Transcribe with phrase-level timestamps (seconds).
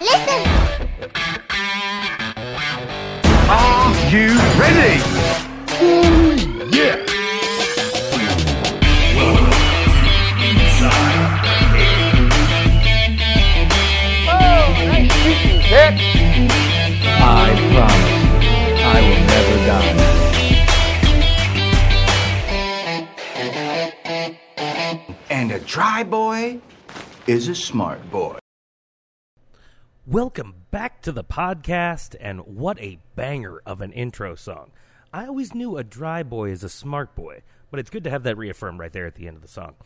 [0.00, 0.42] Listen!
[3.48, 4.94] Are you ready?
[6.76, 7.12] yeah.
[17.24, 18.12] I promise
[18.84, 19.92] I will never die.
[25.30, 26.60] And a dry boy
[27.26, 28.41] is a smart boy.
[30.06, 34.72] Welcome back to the podcast, and what a banger of an intro song.
[35.12, 38.24] I always knew a dry boy is a smart boy, but it's good to have
[38.24, 39.76] that reaffirmed right there at the end of the song.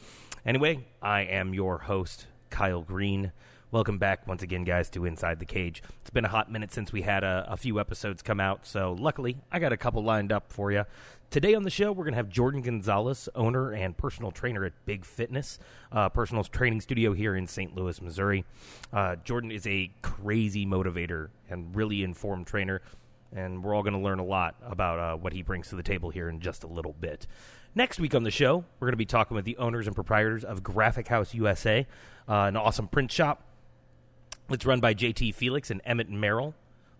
[0.46, 3.32] Anyway, I am your host, Kyle Green.
[3.70, 5.82] Welcome back once again, guys, to Inside the Cage.
[6.00, 8.96] It's been a hot minute since we had a, a few episodes come out, so
[8.98, 10.84] luckily I got a couple lined up for you.
[11.30, 14.72] Today on the show, we're going to have Jordan Gonzales, owner and personal trainer at
[14.86, 15.58] Big Fitness,
[15.90, 17.74] uh, personal training studio here in St.
[17.74, 18.44] Louis, Missouri.
[18.92, 22.80] Uh, Jordan is a crazy motivator and really informed trainer,
[23.34, 25.82] and we're all going to learn a lot about uh, what he brings to the
[25.82, 27.26] table here in just a little bit.
[27.74, 30.44] Next week on the show, we're going to be talking with the owners and proprietors
[30.44, 31.86] of Graphic House USA,
[32.28, 33.42] uh, an awesome print shop
[34.48, 36.54] it's run by JT Felix and Emmett Merrill.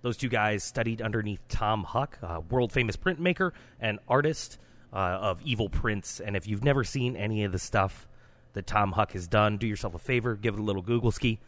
[0.07, 4.57] Those two guys studied underneath Tom Huck, a world famous printmaker and artist
[4.93, 6.21] uh, of evil prints.
[6.21, 8.07] And if you've never seen any of the stuff
[8.53, 11.41] that Tom Huck has done, do yourself a favor, give it a little Google ski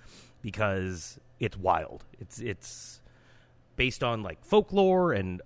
[0.42, 2.04] because it's wild.
[2.18, 3.00] It's it's
[3.76, 5.40] based on like folklore and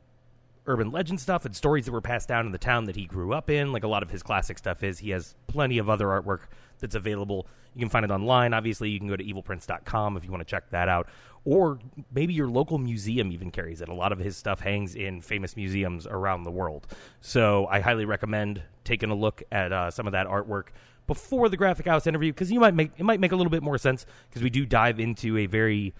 [0.66, 3.34] urban legend stuff and stories that were passed down in the town that he grew
[3.34, 3.72] up in.
[3.72, 5.00] Like a lot of his classic stuff is.
[5.00, 6.44] He has plenty of other artwork
[6.78, 7.46] that's available.
[7.74, 8.54] You can find it online.
[8.54, 11.08] Obviously, you can go to evilprints.com if you want to check that out.
[11.44, 11.80] Or
[12.14, 13.88] maybe your local museum even carries it.
[13.88, 16.86] A lot of his stuff hangs in famous museums around the world.
[17.20, 20.68] So I highly recommend taking a look at uh, some of that artwork
[21.06, 23.62] before the graphic house interview because you might make it might make a little bit
[23.62, 25.94] more sense because we do dive into a very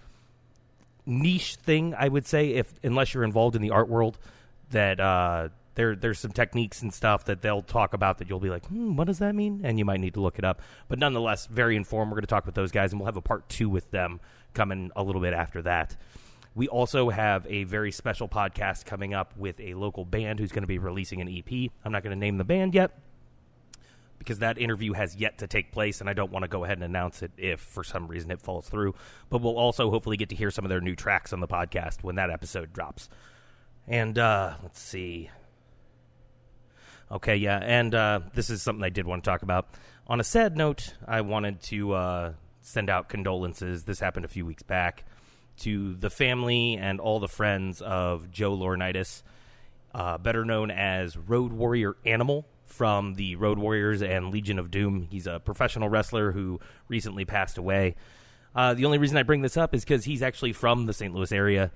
[1.07, 1.95] niche thing.
[1.98, 4.19] I would say if unless you're involved in the art world
[4.70, 8.51] that uh, there there's some techniques and stuff that they'll talk about that you'll be
[8.51, 9.63] like, hmm, what does that mean?
[9.64, 10.61] And you might need to look it up.
[10.89, 12.11] But nonetheless, very informed.
[12.11, 14.20] We're going to talk with those guys, and we'll have a part two with them
[14.55, 15.96] coming a little bit after that.
[16.55, 20.64] We also have a very special podcast coming up with a local band who's going
[20.64, 21.70] to be releasing an EP.
[21.85, 22.98] I'm not going to name the band yet
[24.18, 26.77] because that interview has yet to take place, and I don't want to go ahead
[26.77, 28.95] and announce it if for some reason it falls through.
[29.30, 32.02] But we'll also hopefully get to hear some of their new tracks on the podcast
[32.05, 33.08] when that episode drops.
[33.89, 35.30] And uh, let's see.
[37.11, 39.68] Okay, yeah, and uh, this is something I did want to talk about.
[40.07, 43.84] On a sad note, I wanted to uh, send out condolences.
[43.84, 45.05] This happened a few weeks back
[45.58, 49.23] to the family and all the friends of Joe Laurinaitis,
[49.95, 55.06] uh, better known as Road Warrior Animal from the Road Warriors and Legion of Doom.
[55.11, 56.58] He's a professional wrestler who
[56.89, 57.96] recently passed away.
[58.55, 61.14] Uh, the only reason I bring this up is because he's actually from the St.
[61.14, 61.70] Louis area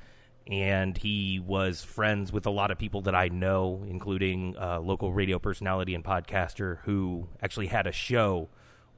[0.47, 5.13] and he was friends with a lot of people that I know, including a local
[5.13, 8.49] radio personality and podcaster who actually had a show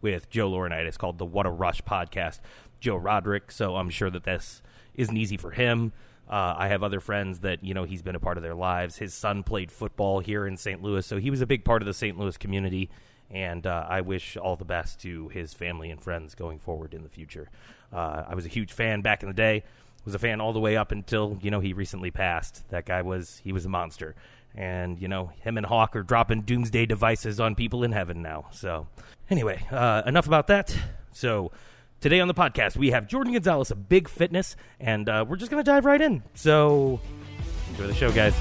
[0.00, 2.40] with Joe Laurinaitis called the What a Rush podcast.
[2.80, 4.62] Joe Roderick, so I'm sure that this
[4.94, 5.92] isn't easy for him.
[6.28, 8.96] Uh, I have other friends that you know he's been a part of their lives.
[8.96, 10.82] His son played football here in St.
[10.82, 12.18] Louis, so he was a big part of the St.
[12.18, 12.90] Louis community.
[13.30, 17.02] And uh, I wish all the best to his family and friends going forward in
[17.02, 17.50] the future.
[17.92, 19.64] Uh, I was a huge fan back in the day
[20.08, 22.68] was a fan all the way up until you know he recently passed.
[22.70, 24.14] That guy was he was a monster,
[24.54, 28.46] and you know him and Hawk are dropping doomsday devices on people in heaven now.
[28.50, 28.86] So
[29.30, 30.76] anyway, uh, enough about that.
[31.12, 31.52] So
[32.00, 35.50] today on the podcast we have Jordan Gonzales of Big Fitness, and uh, we're just
[35.50, 36.22] gonna dive right in.
[36.34, 37.00] So
[37.70, 38.34] enjoy the show, guys.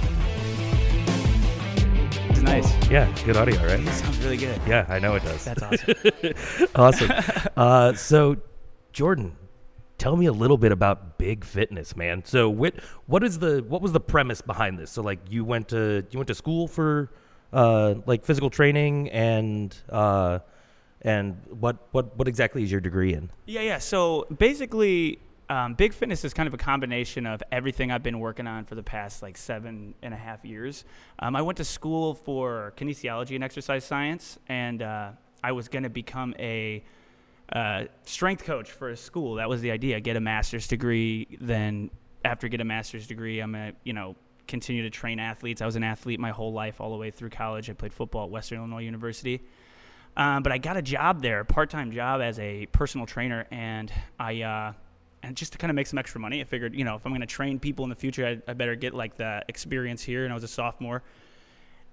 [2.29, 2.89] It's nice.
[2.89, 3.79] Yeah, good audio, right?
[3.79, 4.59] It sounds really good.
[4.67, 5.45] Yeah, I know it does.
[5.45, 5.95] That's awesome.
[6.75, 7.11] awesome.
[7.55, 8.37] Uh, so,
[8.93, 9.35] Jordan,
[9.97, 12.23] tell me a little bit about Big Fitness, man.
[12.25, 12.75] So, what
[13.07, 14.91] what is the what was the premise behind this?
[14.91, 17.11] So, like, you went to you went to school for
[17.51, 20.39] uh, like physical training, and uh,
[21.01, 23.29] and what what what exactly is your degree in?
[23.45, 23.77] yeah, yeah.
[23.77, 28.47] So basically, um, Big Fitness is kind of a combination of everything I've been working
[28.47, 30.83] on for the past like seven and a half years.
[31.19, 35.11] Um, I went to school for kinesiology and exercise science, and uh,
[35.44, 36.83] I was going to become a
[37.53, 39.35] uh, strength coach for a school.
[39.35, 40.00] That was the idea.
[40.00, 41.89] Get a master's degree, then
[42.25, 44.15] after get a master's degree, I'm gonna you know
[44.47, 45.61] continue to train athletes.
[45.61, 47.69] I was an athlete my whole life, all the way through college.
[47.69, 49.43] I played football at Western Illinois University.
[50.17, 53.93] Um, but I got a job there, a part-time job as a personal trainer, and
[54.19, 54.73] I uh,
[55.21, 57.11] and just to kind of make some extra money, I figured, you know, if I'm
[57.11, 60.23] going to train people in the future, I, I better get like the experience here.
[60.23, 61.03] And I was a sophomore,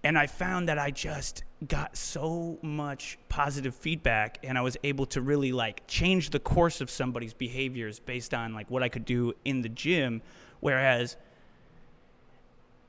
[0.02, 5.04] and I found that I just got so much positive feedback, and I was able
[5.06, 9.04] to really like change the course of somebody's behaviors based on like what I could
[9.04, 10.22] do in the gym,
[10.60, 11.16] whereas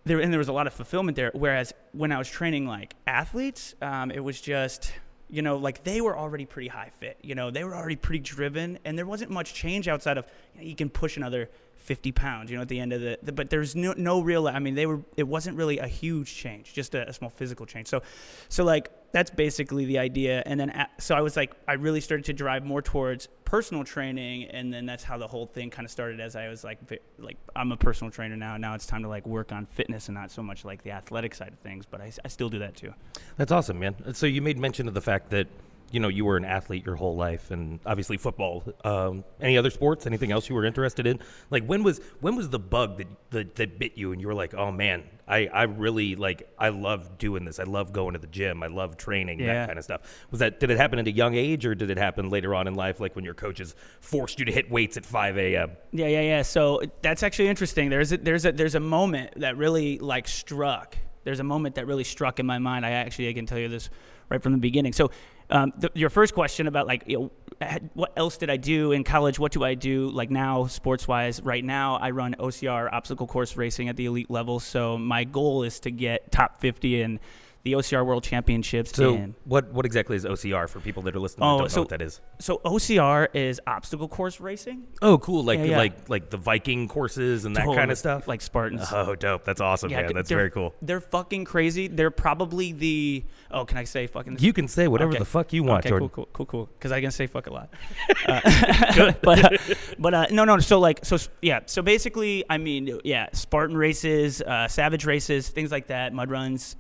[0.05, 1.31] there and there was a lot of fulfillment there.
[1.33, 4.93] Whereas when I was training like athletes, um, it was just
[5.30, 7.18] you know like they were already pretty high fit.
[7.22, 10.62] You know they were already pretty driven, and there wasn't much change outside of you,
[10.62, 11.50] know, you can push another.
[11.85, 14.47] 50 pounds, you know, at the end of the, the but there's no, no real,
[14.47, 17.67] I mean, they were, it wasn't really a huge change, just a, a small physical
[17.67, 17.87] change.
[17.87, 18.01] So,
[18.49, 20.41] so like, that's basically the idea.
[20.47, 23.83] And then, a- so I was like, I really started to drive more towards personal
[23.83, 24.45] training.
[24.45, 26.79] And then that's how the whole thing kind of started as I was like,
[27.19, 28.57] like, I'm a personal trainer now.
[28.57, 31.35] Now it's time to like work on fitness and not so much like the athletic
[31.35, 32.93] side of things, but I still do that too.
[33.37, 33.95] That's awesome, man.
[34.15, 35.47] So you made mention of the fact that
[35.91, 38.63] you know you were an athlete your whole life, and obviously football.
[38.83, 40.05] Um, any other sports?
[40.05, 41.19] Anything else you were interested in?
[41.51, 44.33] Like when was when was the bug that that, that bit you, and you were
[44.33, 47.59] like, oh man, I, I really like I love doing this.
[47.59, 48.63] I love going to the gym.
[48.63, 49.53] I love training Yeah.
[49.53, 50.01] that kind of stuff.
[50.31, 52.67] Was that did it happen at a young age, or did it happen later on
[52.67, 55.71] in life, like when your coaches forced you to hit weights at five a.m.?
[55.91, 56.41] Yeah, yeah, yeah.
[56.41, 57.89] So that's actually interesting.
[57.89, 60.97] There's a, there's a there's a moment that really like struck.
[61.23, 62.85] There's a moment that really struck in my mind.
[62.85, 63.89] I actually I can tell you this
[64.29, 64.93] right from the beginning.
[64.93, 65.09] So,
[65.50, 69.39] um, your first question about like you know, what else did I do in college?
[69.39, 71.42] What do I do like now, sports wise?
[71.42, 74.59] Right now, I run OCR obstacle course racing at the elite level.
[74.59, 77.19] So my goal is to get top 50 in
[77.65, 78.91] the OCR World Championships.
[78.95, 81.45] So in what what exactly is OCR for people that are listening?
[81.47, 82.21] Oh, that don't so- know what that is.
[82.39, 84.83] so OCR is obstacle course racing.
[85.01, 85.44] Oh, cool!
[85.44, 85.77] Like Yeah, yeah.
[85.77, 88.27] like like the Viking courses and that kind of stuff.
[88.27, 88.88] like Spartans.
[88.94, 89.44] oh, dope!
[89.44, 90.12] That's awesome, man.
[90.13, 90.73] That's very cool.
[90.81, 91.88] They're fucking crazy.
[91.88, 94.38] They're probably the oh, can I say fucking?
[94.39, 95.19] You can say whatever Okay.
[95.19, 96.09] the fuck you want, okay, Jordan.
[96.09, 96.69] cool, cool, cool, cool.
[96.77, 97.69] Because I can say fuck a lot.
[98.27, 99.57] Uh, but uh,
[100.00, 100.57] but uh, no, no.
[100.59, 101.59] So like so yeah.
[101.65, 106.75] So basically, I mean, yeah, Spartan races, uh, Savage races, things like that, mud runs.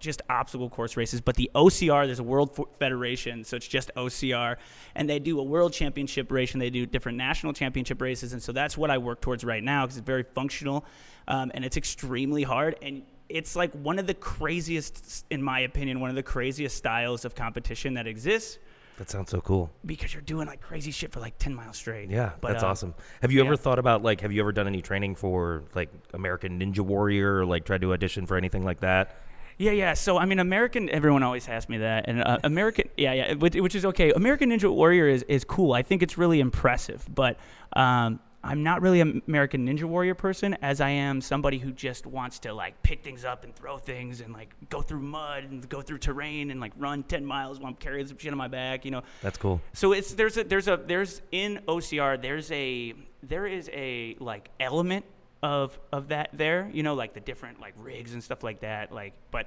[0.00, 4.56] Just obstacle course races, but the OCR, there's a World Federation, so it's just OCR,
[4.94, 8.42] and they do a World Championship race, and they do different national championship races, and
[8.42, 10.84] so that's what I work towards right now because it's very functional,
[11.28, 16.00] um, and it's extremely hard, and it's like one of the craziest, in my opinion,
[16.00, 18.58] one of the craziest styles of competition that exists
[18.98, 19.70] That sounds so cool.
[19.84, 22.10] because you're doing like crazy shit for like 10 miles straight.
[22.10, 22.94] Yeah, But, that's um, awesome.
[23.22, 26.60] Have you ever thought about like have you ever done any training for like American
[26.60, 29.23] Ninja Warrior or like tried to audition for anything like that?
[29.58, 29.94] Yeah, yeah.
[29.94, 32.04] So, I mean, American, everyone always asks me that.
[32.08, 34.12] And uh, American, yeah, yeah, which, which is okay.
[34.12, 35.72] American Ninja Warrior is, is cool.
[35.72, 37.06] I think it's really impressive.
[37.12, 37.38] But
[37.74, 42.04] um, I'm not really an American Ninja Warrior person as I am somebody who just
[42.04, 45.66] wants to like pick things up and throw things and like go through mud and
[45.68, 48.48] go through terrain and like run 10 miles while I'm carrying some shit on my
[48.48, 49.02] back, you know.
[49.22, 49.62] That's cool.
[49.72, 52.92] So it's there's a there's a there's in OCR there's a
[53.22, 55.06] there is a like element
[55.44, 58.90] of of that there you know like the different like rigs and stuff like that
[58.90, 59.46] like but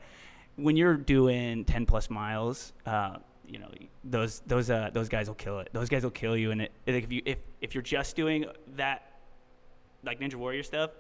[0.56, 3.16] when you're doing 10 plus miles uh
[3.48, 3.70] you know
[4.04, 6.72] those those uh those guys will kill it those guys will kill you and it
[6.86, 8.46] like if you if if you're just doing
[8.76, 9.12] that
[10.04, 10.92] like ninja warrior stuff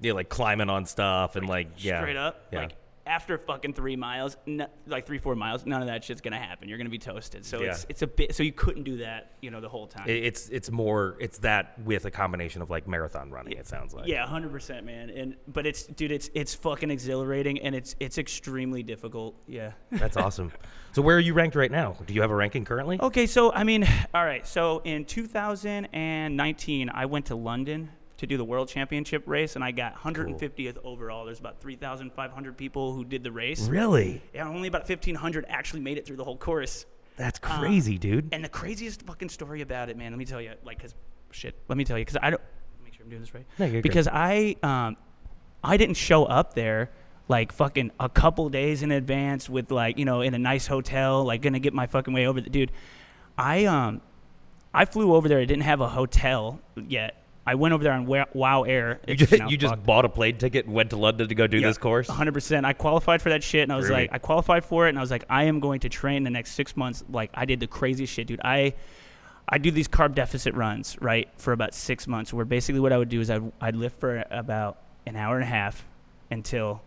[0.00, 2.60] Yeah, like climbing on stuff and like yeah, straight up Yeah.
[2.60, 2.76] like
[3.08, 6.68] after fucking three miles, no, like three four miles, none of that shit's gonna happen.
[6.68, 7.44] You're gonna be toasted.
[7.46, 7.70] So Yeah.
[7.70, 8.34] it's it's a bit.
[8.34, 10.08] So you couldn't do that, you know, the whole time.
[10.08, 13.54] It- it's it's more it's that with a combination of like marathon running.
[13.54, 15.10] It sounds like Yeah, hundred percent, man.
[15.10, 19.34] And but it's dude, it's it's fucking exhilarating and it's it's extremely difficult.
[19.46, 19.72] Yeah.
[19.92, 20.52] That's awesome.
[20.92, 21.96] So where are you ranked right now?
[22.06, 22.98] Do you have a ranking currently?
[23.00, 24.46] okay, so I mean, all right.
[24.46, 29.70] So in 2019, I went to London to do the World Championship race, and I
[29.70, 31.24] got 150th overall.
[31.24, 33.68] There's about 3,500 people who did the race.
[33.68, 34.20] Really?
[34.34, 36.84] Yeah, only about 1,500 actually made it through the whole course.
[37.16, 38.28] That's crazy, dude.
[38.32, 40.12] And the craziest fucking story about it, man.
[40.12, 40.94] Let me tell you, like, cause
[41.30, 41.56] shit.
[41.68, 42.42] Let me tell you, cause I don't
[42.84, 43.46] make sure I'm doing this right.
[43.58, 44.96] No, because I um,
[45.62, 46.90] I didn't show up there
[47.26, 51.24] like fucking a couple days in advance with like you know in a nice hotel,
[51.24, 52.70] like gonna get my fucking way over the dude.
[53.36, 54.00] I um,
[54.72, 55.40] I flew over there.
[55.40, 57.16] I didn't have a hotel yet.
[57.48, 59.00] I went over there on Wow Air.
[59.08, 61.62] You just, you just bought a plane ticket and went to London to go do
[61.62, 62.06] this course?
[62.06, 62.66] 100%.
[62.66, 64.02] I qualified for that shit, and I was Really?
[64.02, 66.30] like, I qualified for it, and I was like, I am going to train the
[66.30, 67.02] next six months.
[67.10, 68.42] Like, I did the craziest shit, dude.
[68.44, 68.74] I,
[69.48, 72.98] I do these carb deficit runs, right, for about six months, where basically what I
[72.98, 74.76] would do is I'd, I'd lift for about
[75.06, 75.86] an hour and a half
[76.30, 76.82] until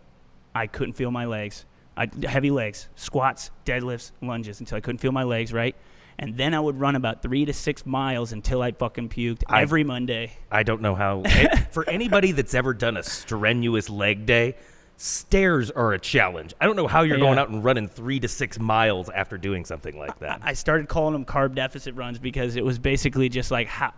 [0.54, 1.64] I couldn't feel my legs.
[1.96, 5.74] I heavy legs, squats, deadlifts, lunges until I couldn't feel my legs, right?
[6.18, 9.62] And then I would run about three to six miles until I fucking puked I-
[9.62, 10.32] every Monday.
[10.50, 11.22] I don't know how.
[11.72, 14.54] for anybody that's ever done a strenuous leg day,
[14.96, 16.54] stairs are a challenge.
[16.60, 17.24] I don't know how you're Yeah.
[17.24, 20.40] going out and running three to six miles after doing something like that.
[20.44, 23.92] I started calling them carb deficit runs because it was basically just like how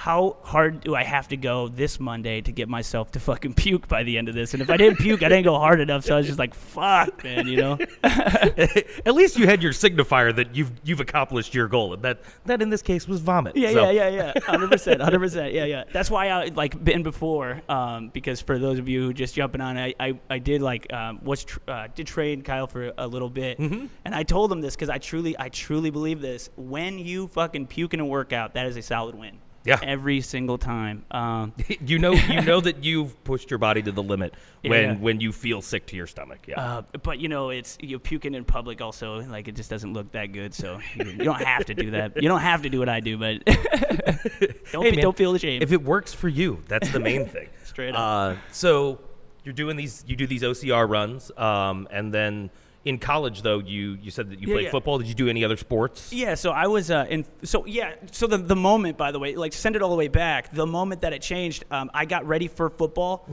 [0.00, 3.88] how hard do I have to go this Monday to get myself to fucking puke
[3.88, 4.54] by the end of this?
[4.54, 6.04] And if I didn't puke, I didn't go hard enough.
[6.04, 7.78] So I was just like, fuck, man, you know?
[8.04, 12.62] At least you had your signifier that you've you've accomplished your goal, and that that
[12.62, 13.56] in this case was vomit.
[13.56, 14.40] Yeah, So- yeah, yeah, yeah.
[14.44, 15.52] Hundred percent, hundred percent.
[15.52, 15.82] Yeah, yeah.
[15.92, 17.60] That's why I like been before.
[17.68, 20.92] Um, because for those of you who just jumping on, I I, I did like
[20.92, 23.86] um was tr- uh, did train Kyle for a little bit, Mm-hmm.
[24.04, 26.50] and I told him this because I truly I truly believe this.
[26.56, 29.38] When you fucking puke in a workout, that is a solid win.
[29.64, 29.78] Yeah.
[29.82, 31.04] Every single time.
[31.10, 31.52] Um,
[31.84, 34.94] You know, you know that you've pushed your body to the limit Yeah, when yeah.
[34.96, 36.38] when you feel sick to your stomach.
[36.46, 36.60] Yeah.
[36.60, 38.80] Uh, but you know, it's you're puking in public.
[38.80, 40.54] Also, like it just doesn't look that good.
[40.54, 42.22] So you, you don't have to do that.
[42.22, 43.44] You don't have to do what I do, but
[44.72, 45.62] don't Hey, be, man, don't feel ashamed.
[45.62, 47.48] If it works for you, that's the main thing.
[47.64, 47.98] Straight up.
[47.98, 49.00] Uh, so
[49.44, 52.50] you're doing these, you do these OCR runs, um, and then
[52.84, 54.70] in college, though, you you said that you Yeah, played yeah.
[54.70, 54.98] football.
[54.98, 56.12] Did you do any other sports?
[56.12, 57.24] Yeah, so I was uh, in.
[57.42, 60.08] So yeah, so the the moment, by the way, like send it all the way
[60.08, 60.52] back.
[60.52, 63.26] The moment that it changed, um, I got ready for football.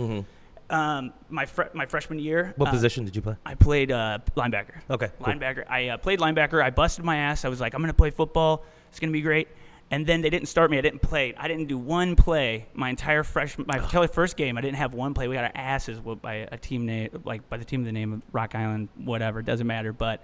[0.67, 2.45] Um, my fre- my freshman year.
[2.45, 2.59] Mm-hmm.
[2.61, 3.35] What uh, position did you play?
[3.45, 4.77] I played uh, linebacker.
[4.89, 5.27] Okay, cool.
[5.27, 5.63] linebacker.
[5.69, 6.61] I uh, played linebacker.
[6.63, 7.45] I busted my ass.
[7.45, 8.65] I was like, I'm gonna play football.
[8.89, 9.47] It's gonna be great.
[9.91, 10.77] And then they didn't start me.
[10.77, 11.33] I didn't play.
[11.37, 14.57] I didn't do one play my entire freshman, my entire first game.
[14.57, 15.27] I didn't have one play.
[15.27, 17.91] We got our asses whooped by a team name, like by the team of the
[17.91, 19.41] name of Rock Island, whatever.
[19.43, 19.93] Doesn't matter.
[19.93, 20.23] But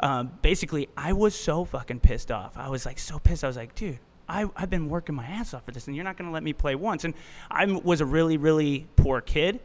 [0.00, 2.56] um, basically, I was so fucking pissed off.
[2.56, 3.44] I was like so pissed.
[3.44, 6.04] I was like, dude, I, I've been working my ass off for this, and you're
[6.04, 7.04] not going to let me play once.
[7.04, 7.12] And
[7.50, 9.60] I was a really, really poor kid,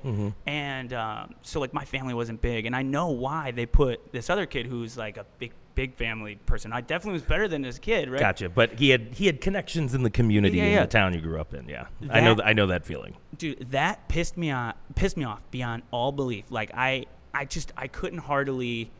[0.45, 4.29] and um, so like my family wasn't big, and I know why they put this
[4.29, 6.73] other kid who's like a big, big family person.
[6.73, 8.19] I definitely was better than this kid, right?
[8.19, 8.49] Gotcha.
[8.49, 10.81] But he had he had connections in the community Yeah, in yeah.
[10.81, 11.69] the town you grew up in.
[11.69, 13.15] Yeah, I know That- th- I know that feeling.
[13.37, 17.71] dude that pissed me off pissed me off beyond all belief like i i just
[17.77, 18.91] i couldn't heartily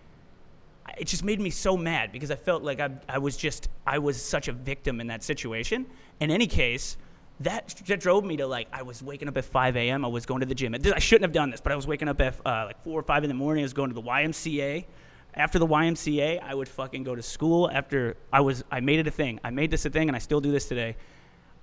[0.98, 3.98] it just made me so mad because i felt like i, I was just i
[4.00, 5.86] was such a victim in that situation
[6.22, 6.96] in any case
[7.42, 10.26] that, that drove me to like i was waking up at 5 a.m i was
[10.26, 12.36] going to the gym i shouldn't have done this but i was waking up at
[12.46, 14.86] uh, like 4 or 5 in the morning i was going to the ymca
[15.34, 17.70] after the YMCA, I would fucking go to school.
[17.72, 19.40] After I was, I made it a thing.
[19.44, 20.96] I made this a thing, and I still do this today.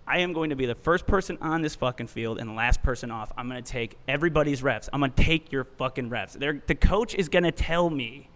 [0.07, 2.83] I am going to be the first person on this fucking field and the last
[2.83, 3.33] person off.
[3.37, 4.89] I'm going to take everybody's reps.
[4.93, 6.35] I'm going to take your fucking reps.
[6.35, 8.29] They're, the coach is going to tell me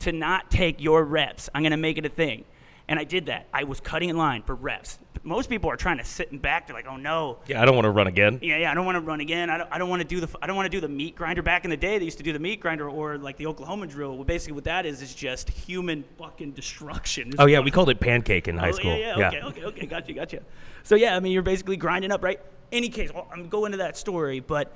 [0.00, 1.50] to not take your reps.
[1.54, 2.44] I'm going to make it a thing.
[2.90, 3.46] And I did that.
[3.54, 4.98] I was cutting in line for reps.
[5.22, 6.66] Most people are trying to sit in back.
[6.66, 8.40] They're like, oh no, Yeah, I don't want to run again.
[8.42, 8.70] yeah, yeah.
[8.72, 9.48] I don't want to run again.
[9.48, 10.28] I don't, I don't want to do the.
[10.42, 11.40] I don't want to do the meat grinder.
[11.40, 13.86] Back in the day, they used to do the meat grinder or like the Oklahoma
[13.86, 14.16] drill.
[14.16, 17.32] Well, basically, what that is is just human fucking destruction.
[17.38, 18.96] Oh yeah, we called it pancake in high Oh, school.
[18.96, 20.42] Yeah, yeah, okay, okay, okay, gotcha, gotcha.
[20.82, 22.40] So yeah, I mean, you're basically grinding up, right?
[22.72, 24.74] Any case, I'm going to that story, but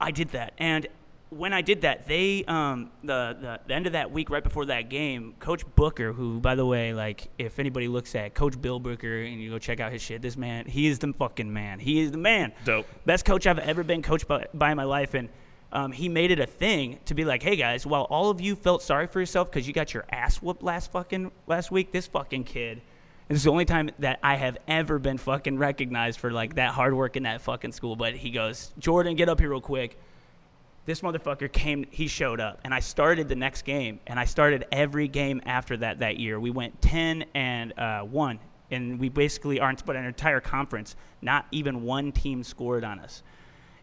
[0.00, 0.86] I did that, and
[1.30, 4.66] when I did that, they um the, the the end of that week, right before
[4.66, 8.78] that game, Coach Booker, who by the way, like if anybody looks at Coach Bill
[8.78, 11.78] Booker and you go check out his shit, this man, he is the fucking man.
[11.78, 12.52] He is the man.
[12.64, 12.86] Dope.
[13.04, 15.28] Best coach I've ever been coached by, by in my life, and.
[15.72, 18.54] Um, he made it a thing to be like, "Hey guys, while all of you
[18.54, 22.06] felt sorry for yourself because you got your ass whooped last fucking last week, this
[22.06, 22.80] fucking kid
[23.28, 26.72] this is the only time that I have ever been fucking recognized for like that
[26.72, 27.96] hard work in that fucking school.
[27.96, 29.98] But he goes, Jordan, get up here real quick.
[30.86, 34.66] This motherfucker came, he showed up, and I started the next game, and I started
[34.70, 36.38] every game after that that year.
[36.38, 38.38] We went 10 and uh, 1,
[38.70, 43.22] and we basically aren't, but an entire conference, not even one team scored on us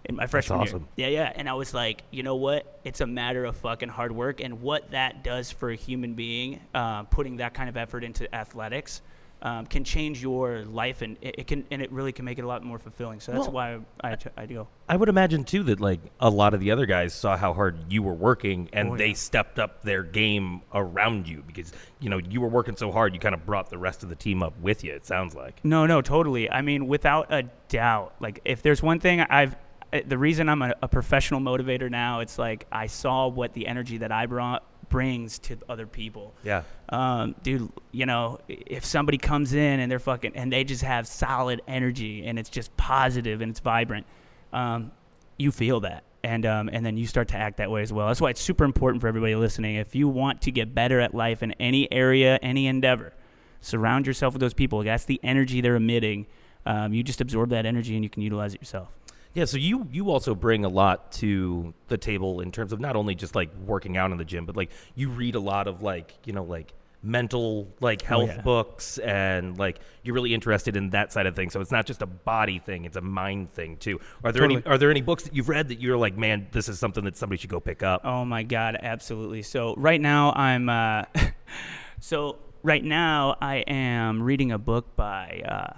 [0.06, 0.88] in my freshman awesome.
[0.96, 1.10] year.
[1.10, 1.34] Yeah, yeah.
[1.36, 2.80] And I was like, you know what?
[2.84, 6.60] It's a matter of fucking hard work and what that does for a human being,
[6.74, 9.02] uh, putting that kind of effort into athletics.
[9.44, 12.44] Um, can change your life and it, it can and it really can make it
[12.44, 13.20] a lot more fulfilling.
[13.20, 14.68] So that's Well, why I, I, go.
[14.88, 17.92] I would imagine too that like a lot of the other guys saw how hard
[17.92, 19.14] you were working and Oh, they yeah.
[19.16, 23.20] stepped up their game around you because you know you were working so hard you
[23.20, 24.94] kind of brought the rest of the team up with you.
[24.94, 25.60] It sounds like.
[25.66, 26.48] No, no, totally.
[26.52, 28.14] I mean, without a doubt.
[28.20, 29.56] Like, if there's one thing I've,
[29.92, 33.66] uh, the reason I'm a, a professional motivator now, it's like I saw what the
[33.66, 36.36] energy that I brought brings to other people.
[36.44, 36.62] Yeah.
[36.90, 41.08] Um, dude, you know, if somebody comes in and they're fucking, and they just have
[41.08, 44.06] solid energy and it's just positive and it's vibrant,
[44.54, 44.92] um,
[45.38, 46.04] you feel that.
[46.24, 48.06] And, um, and then you start to act that way as well.
[48.08, 49.78] That's why it's super important for everybody listening.
[49.78, 53.14] If you want to get better at life in any area, any endeavor,
[53.62, 54.84] surround yourself with those people.
[54.84, 56.28] That's the energy they're emitting.
[56.66, 58.90] Um, you just absorb that energy and you can utilize it yourself.
[59.34, 62.96] Yeah, so you you also bring a lot to the table in terms of not
[62.96, 65.82] only just like working out in the gym, but like you read a lot of
[65.82, 66.74] like you know like
[67.04, 68.42] mental like health yeah.
[68.42, 71.54] books and like you're really interested in that side of things.
[71.54, 74.00] So it's not just a body thing; it's a mind thing too.
[74.24, 76.68] Are there any are there any books that you've read that you're like, man, this
[76.68, 78.02] is something that somebody should go pick up?
[78.04, 79.44] Oh my god, absolutely.
[79.44, 81.06] So right now I'm uh,
[82.00, 85.78] so right now I am reading a book by uh,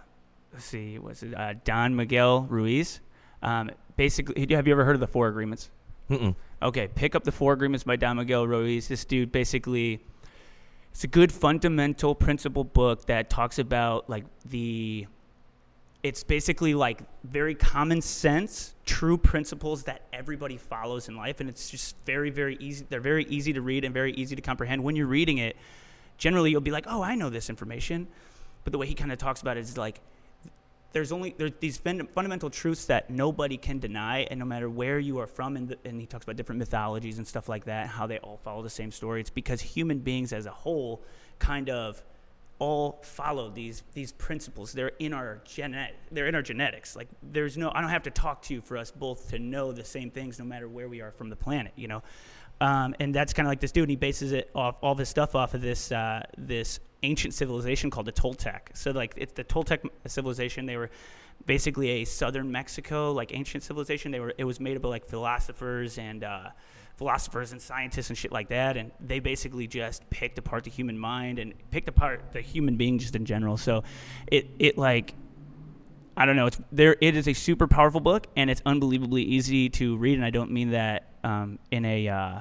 [0.51, 3.00] let's see, was it uh, Don Miguel Ruiz?
[3.43, 5.69] Um, basically, have you ever heard of the Four Agreements?
[6.09, 6.35] Mm-mm.
[6.62, 8.88] Okay, pick up the Four Agreements by Don Miguel Ruiz.
[8.88, 10.03] This dude basically,
[10.91, 15.07] it's a good fundamental principle book that talks about like the.
[16.03, 21.69] It's basically like very common sense, true principles that everybody follows in life, and it's
[21.69, 22.85] just very, very easy.
[22.89, 24.83] They're very easy to read and very easy to comprehend.
[24.83, 25.55] When you're reading it,
[26.17, 28.07] generally you'll be like, "Oh, I know this information,"
[28.63, 30.01] but the way he kind of talks about it is like
[30.93, 35.00] there's only there's these fun- fundamental truths that nobody can deny, and no matter where
[35.00, 38.07] you are from, and, and he talks about different mythologies and stuff like that, how
[38.07, 39.19] they all follow the same story.
[39.19, 41.01] It's because human beings as a whole
[41.39, 42.01] kind of
[42.59, 44.71] all follow these these principles.
[44.71, 46.95] They're in our genet they're in our genetics.
[46.95, 49.71] Like there's no I don't have to talk to you for us both to know
[49.71, 52.03] the same things no matter where we are from the planet, you know.
[52.62, 53.83] Um, and that's kind of like this dude.
[53.83, 57.89] And he bases it off all this stuff off of this uh, this ancient civilization
[57.89, 58.60] called the Toltec.
[58.74, 60.65] So like it's the Toltec civilization.
[60.65, 60.89] They were
[61.45, 64.12] basically a southern Mexico like ancient civilization.
[64.12, 66.50] They were it was made up of like philosophers and uh,
[66.95, 68.77] philosophers and scientists and shit like that.
[68.77, 72.98] And they basically just picked apart the human mind and picked apart the human being
[72.98, 73.57] just in general.
[73.57, 73.83] So
[74.27, 75.15] it it like
[76.15, 76.48] I don't know.
[76.48, 76.96] It's there.
[77.01, 80.15] It is a super powerful book, and it's unbelievably easy to read.
[80.15, 82.39] And I don't mean that um, in a uh,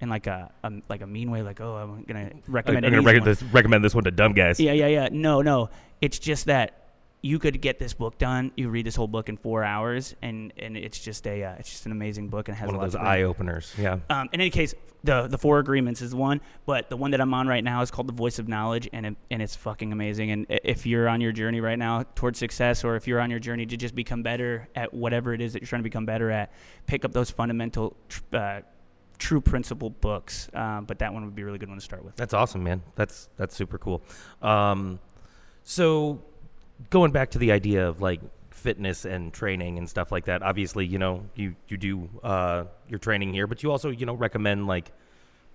[0.00, 1.42] in like a, a like a mean way.
[1.42, 2.84] Like, oh, I'm gonna recommend.
[2.84, 4.60] I'm going to an recommend this, recommend this one to dumb guys.
[4.60, 5.08] Yeah, yeah, yeah.
[5.10, 5.70] No, no.
[6.00, 6.83] It's just that
[7.24, 8.52] you could get this book done.
[8.54, 11.70] You read this whole book in four hours, and and it's just a uh, it's
[11.70, 13.06] just an amazing book and has One a of lot those bring.
[13.06, 13.74] eye openers.
[13.78, 13.98] Yeah.
[14.10, 17.32] Um, in any case, the the four agreements is one, but the one that I'm
[17.32, 20.32] on right now is called the Voice of Knowledge, and it, and it's fucking amazing.
[20.32, 23.40] And if you're on your journey right now towards success, or if you're on your
[23.40, 26.30] journey to just become better at whatever it is that you're trying to become better
[26.30, 26.52] at,
[26.86, 27.96] pick up those fundamental,
[28.34, 28.60] uh,
[29.16, 30.50] true principle books.
[30.52, 32.16] Um, but that one would be a really good one to start with.
[32.16, 32.82] That's awesome, man.
[32.96, 34.02] That's that's super cool.
[34.42, 34.98] Um,
[35.62, 36.22] so
[36.90, 40.42] going back to the idea of like fitness and training and stuff like that.
[40.42, 44.14] Obviously, you know, you you do uh, your training here, but you also you know
[44.14, 44.92] recommend like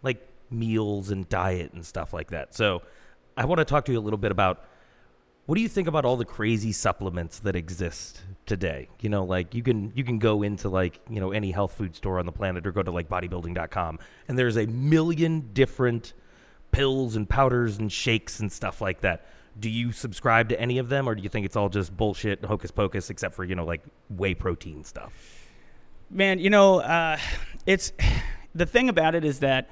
[0.03, 2.53] like meals and diet and stuff like that.
[2.53, 2.81] So
[3.37, 4.65] I want to talk to you a little bit about
[5.45, 8.87] what do you think about all the crazy supplements that exist today?
[9.01, 11.95] You know, like you can you can go into like, you know, any health food
[11.95, 16.13] store on the planet or go to like bodybuilding.com and there's a million different
[16.71, 19.25] pills and powders and shakes and stuff like that.
[19.59, 22.45] Do you subscribe to any of them or do you think it's all just bullshit
[22.45, 25.13] hocus pocus except for, you know, like whey protein stuff?
[26.09, 27.17] Man, you know, uh,
[27.65, 27.91] it's
[28.55, 29.69] the thing about it is that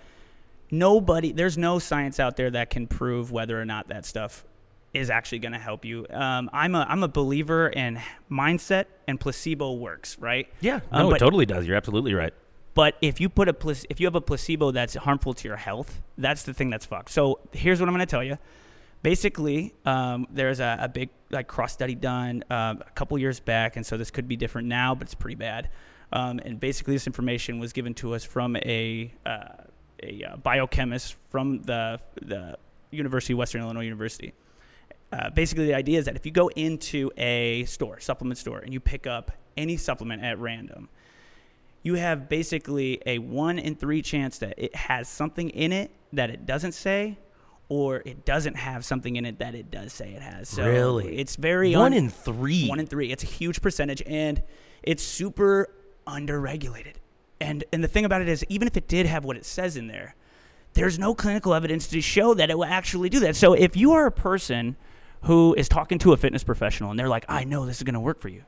[0.72, 4.46] nobody, there's no science out there that can prove whether or not that stuff
[4.94, 6.06] is actually going to help you.
[6.10, 8.00] Um, I'm a I'm a believer in
[8.32, 10.48] mindset and placebo works, right?
[10.62, 11.68] Yeah, Um, no, but- it totally does.
[11.68, 12.34] You're absolutely right.
[12.74, 13.56] But if you put a
[13.90, 17.10] if you have a placebo that's harmful to your health, that's the thing that's fucked.
[17.10, 18.38] So here's what I'm going to tell you.
[19.08, 23.78] Basically, um, there's a, a big like cross study done um, a couple years back,
[23.78, 25.70] and so this could be different now, but it's pretty bad.
[26.12, 29.64] Um, and basically, this information was given to us from a uh,
[30.04, 32.58] a uh, biochemist from the the
[32.92, 34.34] University of Western Illinois University.
[35.14, 38.74] Uh, basically, the idea is that if you go into a store, supplement store, and
[38.74, 40.90] you pick up any supplement at random,
[41.82, 46.30] you have basically a one in three chance that it has something in it that
[46.30, 47.18] it doesn't say,
[47.70, 50.48] or it doesn't have something in it that it does say it has.
[50.50, 51.18] So Really?
[51.18, 52.68] it's very One un- in three.
[52.68, 53.12] One in three.
[53.12, 54.42] It's a huge percentage, and
[54.84, 55.68] it's super
[56.08, 56.94] underregulated.
[57.42, 59.76] And and the thing about it is, even if it did have what it says
[59.78, 60.16] in there,
[60.74, 63.36] there's no clinical evidence to show that it will actually do that.
[63.36, 64.76] So if you are a person
[65.24, 67.94] who is talking to a fitness professional and they're like, "I know this is going
[67.96, 68.44] to work for you,"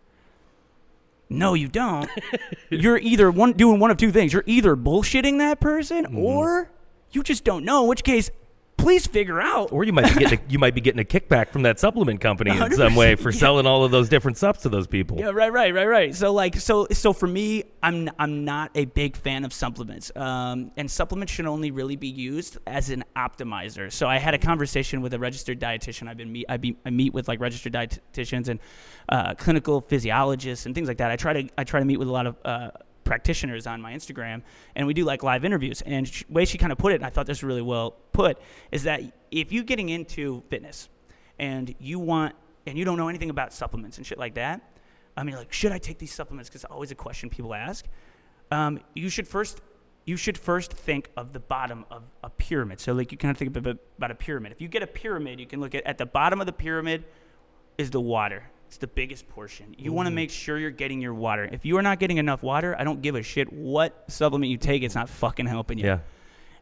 [1.29, 2.09] no, you don't.
[2.69, 4.33] You're either one doing one of two things.
[4.33, 6.17] You're either bullshitting that person, Mm-hmm.
[6.17, 6.71] or
[7.11, 7.83] you just don't know.
[7.83, 8.31] In which case,
[8.79, 9.71] please figure out.
[9.71, 12.21] Or you might be getting a, you might be getting a kickback from that supplement
[12.21, 13.39] company in some way for yeah.
[13.39, 15.19] selling all of those different subs to those people.
[15.19, 16.15] Yeah, right, right, right, right.
[16.15, 20.11] So like, so so for me, I'm I'm not a big fan of supplements.
[20.15, 23.91] Um, and supplements should only really be used as an optimizer.
[23.91, 26.07] So I had a conversation with a registered dietitian.
[26.07, 28.59] I've been meet I, be, I meet with like registered dietitians and
[29.09, 31.11] uh, clinical physiologists and things like that.
[31.11, 32.69] I try to I try to meet with a lot of uh,
[33.03, 34.41] practitioners on my Instagram,
[34.75, 35.81] and we do like live interviews.
[35.81, 38.39] And way she kind of put it, and I thought this was really well put,
[38.71, 40.89] is that if you're getting into fitness
[41.37, 42.35] and you want
[42.67, 44.61] and you don't know anything about supplements and shit like that,
[45.17, 46.49] I mean, like, should I take these supplements?
[46.49, 47.85] Because it's always a question people ask.
[48.51, 49.61] Um, you should first
[50.05, 52.79] you should first think of the bottom of a pyramid.
[52.79, 54.51] So like you kind of think about a pyramid.
[54.51, 57.05] If you get a pyramid, you can look at at the bottom of the pyramid
[57.77, 58.49] is the water.
[58.69, 59.73] It's the biggest portion.
[59.79, 60.15] You want to mm-hmm.
[60.17, 61.49] make sure you're getting your water.
[61.51, 64.57] If you are not getting enough water, I don't give a shit what supplement you
[64.57, 64.83] take.
[64.83, 65.85] It's not fucking helping you.
[65.85, 65.99] Yeah.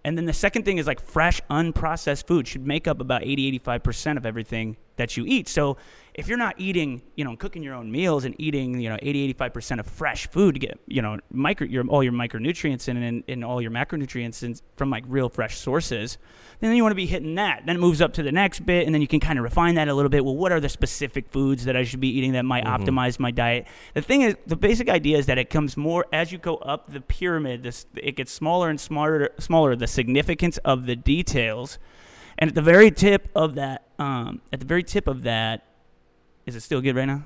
[0.05, 3.59] And then the second thing is like fresh, unprocessed food should make up about 80,
[3.59, 5.47] 85% of everything that you eat.
[5.47, 5.77] So
[6.17, 9.35] if you're not eating, you know, cooking your own meals and eating, you know, 80,
[9.35, 13.23] 85% of fresh food to get, you know, micro, your, all your micronutrients in and,
[13.27, 16.17] and all your macronutrients in, from like real fresh sources,
[16.59, 17.67] then you want to be hitting that.
[17.67, 19.75] Then it moves up to the next bit and then you can kind of refine
[19.75, 20.25] that a little bit.
[20.25, 22.83] Well, what are the specific foods that I should be eating that might mm-hmm.
[22.83, 23.67] optimize my diet?
[23.93, 26.91] The thing is, the basic idea is that it comes more as you go up
[26.91, 31.77] the pyramid, this, it gets smaller and smaller, smaller, the significance of the details.
[32.39, 35.65] And at the very tip of that, um, at the very tip of that,
[36.45, 37.23] is it still good right now?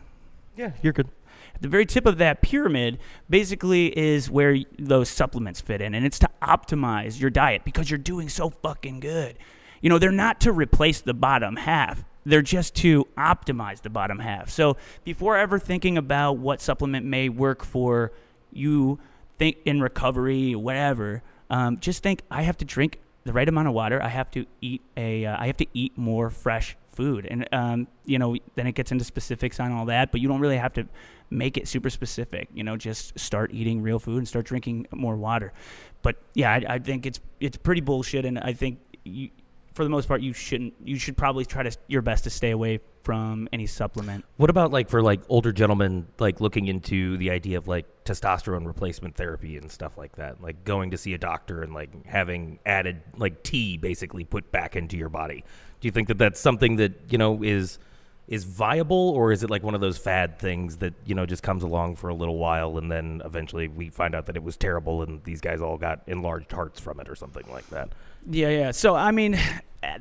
[0.56, 1.08] Yeah, you're good.
[1.56, 6.06] At the very tip of that pyramid, basically, is where those supplements fit in, and
[6.06, 9.38] it's to optimize your diet because you're doing so fucking good.
[9.82, 12.04] You know, they're not to replace the bottom half.
[12.26, 14.50] They're just to optimize the bottom half.
[14.50, 18.12] So before ever thinking about what supplement may work for
[18.52, 19.00] you,
[19.38, 23.74] think in recovery, whatever, um, just think I have to drink the right amount of
[23.74, 24.02] water.
[24.02, 25.26] I have to eat a.
[25.26, 28.92] Uh, I have to eat more fresh food, and um, you know, then it gets
[28.92, 30.12] into specifics on all that.
[30.12, 30.88] But you don't really have to
[31.30, 32.50] make it super specific.
[32.54, 35.54] You know, just start eating real food and start drinking more water.
[36.02, 39.30] But yeah, I, I think it's it's pretty bullshit, and I think you,
[39.74, 40.74] for the most part, you shouldn't.
[40.84, 44.26] You should probably try to your best to stay away from any supplement.
[44.38, 48.66] What about like for like older gentlemen like looking into the idea of like testosterone
[48.66, 52.60] replacement therapy and stuff like that, like going to see a doctor and like having
[52.66, 55.44] added like T basically put back into your body.
[55.80, 57.80] Do you think that that's something that you know is
[58.28, 61.44] is viable, or is it like one of those fad things that you know just
[61.44, 64.58] comes along for a little while and then eventually we find out that it was
[64.58, 67.90] terrible and these guys all got enlarged hearts from it or something like that?
[68.30, 68.72] Yeah, yeah.
[68.72, 69.40] So I mean,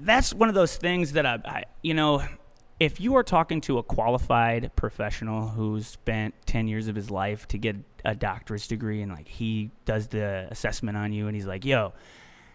[0.00, 2.22] that's one of those things that I, I you know,
[2.78, 7.46] if you are talking to a qualified professional who's spent 10 years of his life
[7.48, 11.46] to get a doctorate degree and like he does the assessment on you and he's
[11.46, 11.92] like, "Yo,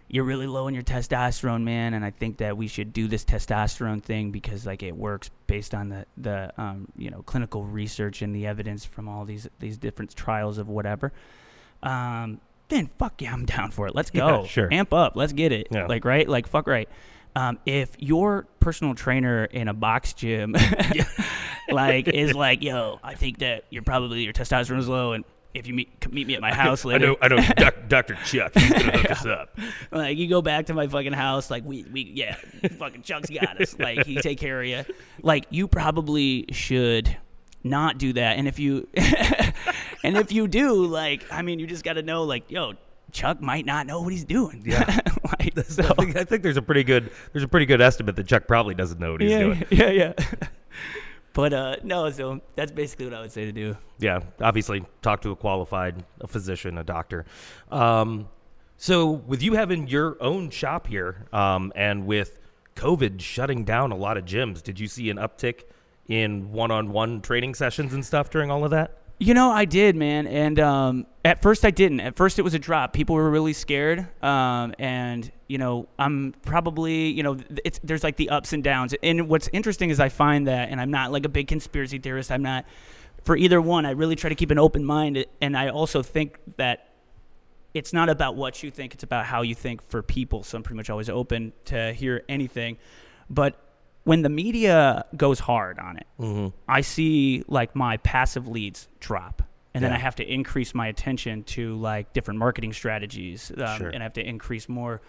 [0.08, 3.26] you're really low in your testosterone, man, and I think that we should do this
[3.26, 8.22] testosterone thing because like it works based on the the um, you know clinical research
[8.22, 11.12] and the evidence from all these these different trials of whatever."
[11.84, 13.96] Um, then fuck yeah, I'm down for it.
[13.96, 14.42] Let's go.
[14.42, 14.74] Yeah, sure.
[14.74, 15.16] Amp up.
[15.16, 15.68] Let's get it.
[15.72, 15.88] Yeah.
[15.88, 16.28] Like right.
[16.28, 16.90] Like fuck right.
[17.36, 20.56] Um, if your personal trainer in a box gym,
[21.70, 25.68] like, is like, yo, I think that you're probably your testosterone is low, and if
[25.68, 28.16] you meet meet me at my house later, I know, I doc, Dr.
[28.24, 28.54] Chuck.
[28.54, 29.58] He's gonna hook us up.
[29.92, 32.36] like you go back to my fucking house, like we we yeah,
[32.78, 33.78] fucking Chuck's got us.
[33.78, 34.86] Like he take care of you.
[35.22, 37.18] Like you probably should
[37.66, 38.38] not do that.
[38.38, 38.88] And if you
[40.04, 42.74] and if you do, like I mean, you just got to know, like yo,
[43.12, 44.64] Chuck might not know what he's doing.
[44.66, 45.00] Yeah.
[45.40, 48.16] like, so, I, think, I think there's a pretty good there's a pretty good estimate
[48.16, 49.64] that Chuck probably doesn't know what he's yeah, doing.
[49.72, 50.14] yeah, yeah.
[51.34, 53.76] but uh, no, so that's basically what I would say to do.
[54.00, 57.26] Yeah, obviously talk to a qualified a physician, a doctor.
[57.72, 58.30] Um,
[58.78, 62.40] so with you having your own shop here, um, and with
[62.76, 65.64] COVID shutting down a lot of gyms, did you see an uptick
[66.08, 68.98] in one-on-one training sessions and stuff during all of that?
[69.18, 70.28] You know, I did, man.
[70.28, 72.02] And um, at first, I didn't.
[72.02, 72.92] At first, it was a drop.
[72.92, 74.06] People were really scared.
[74.22, 78.94] Um, and you know, I'm probably, you know, it's there's like the ups and downs.
[79.02, 82.30] And what's interesting is I find that, and I'm not like a big conspiracy theorist.
[82.30, 82.66] I'm not
[83.24, 83.86] for either one.
[83.86, 86.90] I really try to keep an open mind, and I also think that
[87.74, 90.44] it's not about what you think; it's about how you think for people.
[90.44, 92.80] So I'm pretty much always open to hear anything.
[93.30, 93.65] But
[94.06, 99.42] when the media goes hard on it, I see like my passive leads drop.
[99.74, 103.90] And then I have to increase my attention to like different marketing strategies, um, Sure.
[103.90, 105.02] and I have to increase more.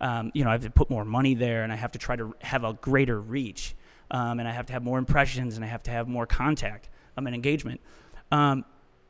[0.00, 2.16] Um, you know, I have to put more money there, and I have to try
[2.16, 3.74] to have a greater reach,
[4.10, 6.88] um, and I have to have more impressions, and I have to have more contact
[7.18, 7.80] um, and engagement.
[8.32, 8.64] Um,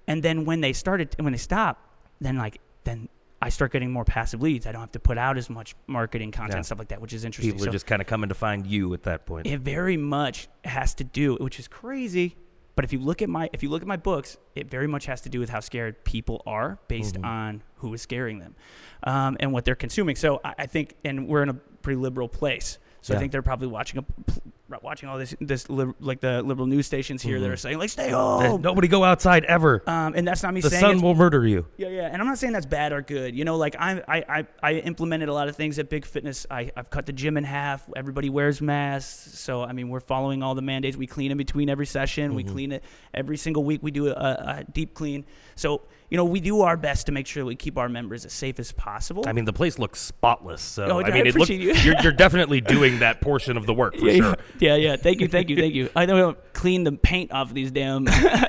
[0.09, 1.79] and then when they started, when they stop,
[2.21, 3.09] then like then
[3.45, 4.67] I start getting more passive leads.
[4.67, 6.63] I don't have to put out as much marketing content Yeah.
[6.63, 7.53] stuff like that, which is interesting.
[7.53, 9.47] People are So- just kind of coming to find you at that point.
[9.47, 12.37] it very much has to do, which is crazy.
[12.75, 15.05] But if you look at my if you look at my books, it very much
[15.07, 18.57] has to do with how scared people are based on who is scaring them,
[19.03, 20.17] um, and what they're consuming.
[20.17, 22.79] So I, I think, and we're in a pretty liberal place.
[23.05, 23.19] So Yeah.
[23.19, 26.87] I think they're probably watching a, watching all this this lib, like the liberal news
[26.87, 28.63] stations here that are saying like stay home.
[28.63, 29.83] Nobody go outside ever.
[29.87, 31.67] Um, and that's not me the saying the sun will murder you.
[31.77, 33.37] yeah, yeah, and I'm not saying that's bad or good.
[33.37, 36.47] You know, like I, I, I, I implemented a lot of things at Big Fitness.
[36.51, 37.87] I, I've cut the gym in half.
[37.95, 40.97] Everybody wears masks, so I mean, we're following all the mandates.
[40.97, 42.29] We clean in between every session.
[42.29, 42.37] Mm-hmm.
[42.37, 43.83] We clean it every single week.
[43.83, 45.27] We do a, a deep clean.
[45.57, 45.83] So
[46.15, 48.61] you know, we do our best to make sure we keep our members as safe
[48.61, 49.25] as possible.
[49.27, 50.63] I mean, the place looks spotless.
[50.63, 51.73] So Oh, I I mean, it looks, you.
[51.73, 54.37] you're, you're definitely doing that portion of the work for yeah, sure.
[54.61, 54.95] yeah, yeah.
[54.95, 55.91] Thank you, thank you, thank you.
[55.97, 58.05] I don't clean the paint off these damn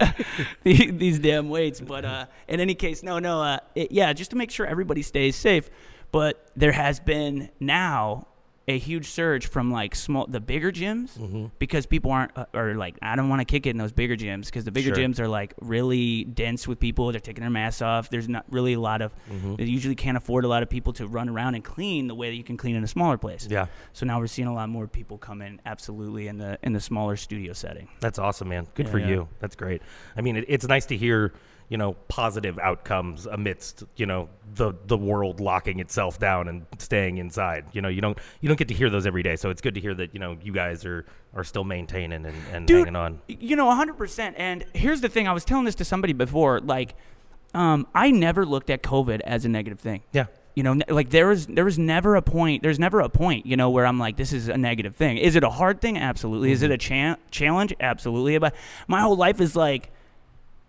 [0.63, 4.29] these, these damn weights, but uh, in any case, no, no, uh, it, yeah, just
[4.29, 5.67] to make sure everybody stays safe.
[6.11, 8.27] But there has been now
[8.67, 11.45] a huge surge from like small the bigger gyms Mm-hmm.
[11.59, 14.15] because people aren't uh, or like I don't want to kick it in those bigger
[14.15, 15.03] gyms because the bigger Sure.
[15.03, 17.11] gyms are like really dense with people.
[17.11, 18.09] They're taking their masks off.
[18.09, 19.13] There's not really a lot of.
[19.31, 19.55] Mm-hmm.
[19.57, 22.29] They usually can't afford a lot of people to run around and clean the way
[22.31, 23.47] that you can clean in a smaller place.
[23.49, 23.67] Yeah.
[23.93, 26.81] So now we're seeing a lot more people come in absolutely in the in the
[26.81, 27.87] smaller studio setting.
[27.99, 28.65] That's awesome, man.
[28.73, 29.07] Good Yeah, for yeah.
[29.09, 29.27] you.
[29.39, 29.83] That's great.
[30.17, 31.33] I mean, it, it's nice to hear,
[31.69, 37.17] you know, positive outcomes amidst, you know, the the world locking itself down and staying
[37.17, 37.65] inside.
[37.73, 39.35] You know, you don't you don't get to hear those every day.
[39.35, 42.35] So it's good to hear that, you know, you guys are are still maintaining and,
[42.51, 43.21] and Dude, hanging on.
[43.27, 44.33] You know, 100%.
[44.37, 46.61] And here's the thing I was telling this to somebody before.
[46.61, 46.95] Like,
[47.53, 50.03] um, I never looked at COVID as a negative thing.
[50.11, 50.27] Yeah.
[50.55, 52.63] You know, like there was there was never a point.
[52.63, 55.17] There's never a point, you know, where I'm like, this is a negative thing.
[55.17, 55.97] Is it a hard thing?
[55.97, 56.51] Absolutely.
[56.51, 57.73] Is it a cha- challenge?
[57.79, 58.37] Absolutely.
[58.37, 58.55] But
[58.87, 59.91] my whole life is like,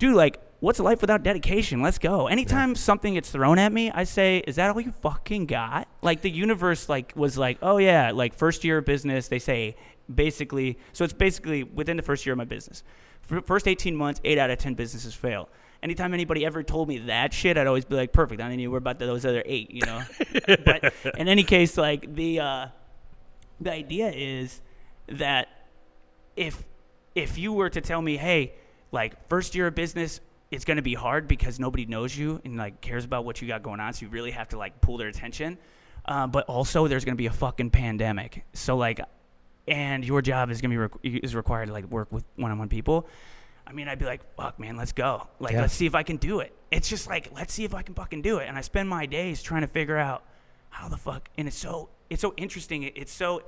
[0.01, 1.81] dude, like, what's life without dedication?
[1.81, 2.27] Let's go.
[2.27, 5.87] Anytime something gets thrown at me, I say, is that all you fucking got?
[6.03, 9.77] Like the universe, like, was like, oh yeah, like first year of business, they say
[10.13, 10.77] basically.
[10.93, 12.83] So it's basically within the first year of my business.
[13.23, 15.49] For first 18 months, eight out of 10 businesses fail.
[15.85, 18.41] Anytime anybody ever told me that shit, I'd always be like, perfect.
[18.41, 20.03] I don't need to worry about those other eight, you know.
[20.65, 22.67] but in any case, like the uh,
[23.61, 24.61] the idea is
[25.07, 25.47] that
[26.35, 26.65] if
[27.15, 28.55] if you were to tell me, hey,
[28.91, 30.21] like first year of business,
[30.51, 33.49] it's going to be hard because nobody knows you and like cares about what you
[33.49, 35.59] got going on, so you really have to like pull their attention.
[36.05, 39.01] Uh, but also, there's going to be a fucking pandemic, so like,
[39.67, 42.69] and your job is going to be requ- is required to like work with one-on-one
[42.69, 43.09] people.
[43.67, 45.27] I mean, I'd be like, fuck, man, let's go.
[45.41, 45.63] Like, Yeah.
[45.63, 46.55] let's see if I can do it.
[46.71, 48.47] It's just like, let's see if I can fucking do it.
[48.47, 50.23] And I spend my days trying to figure out
[50.71, 51.29] how the fuck.
[51.37, 52.85] And it's so, it's so interesting.
[52.85, 53.43] It, it's so,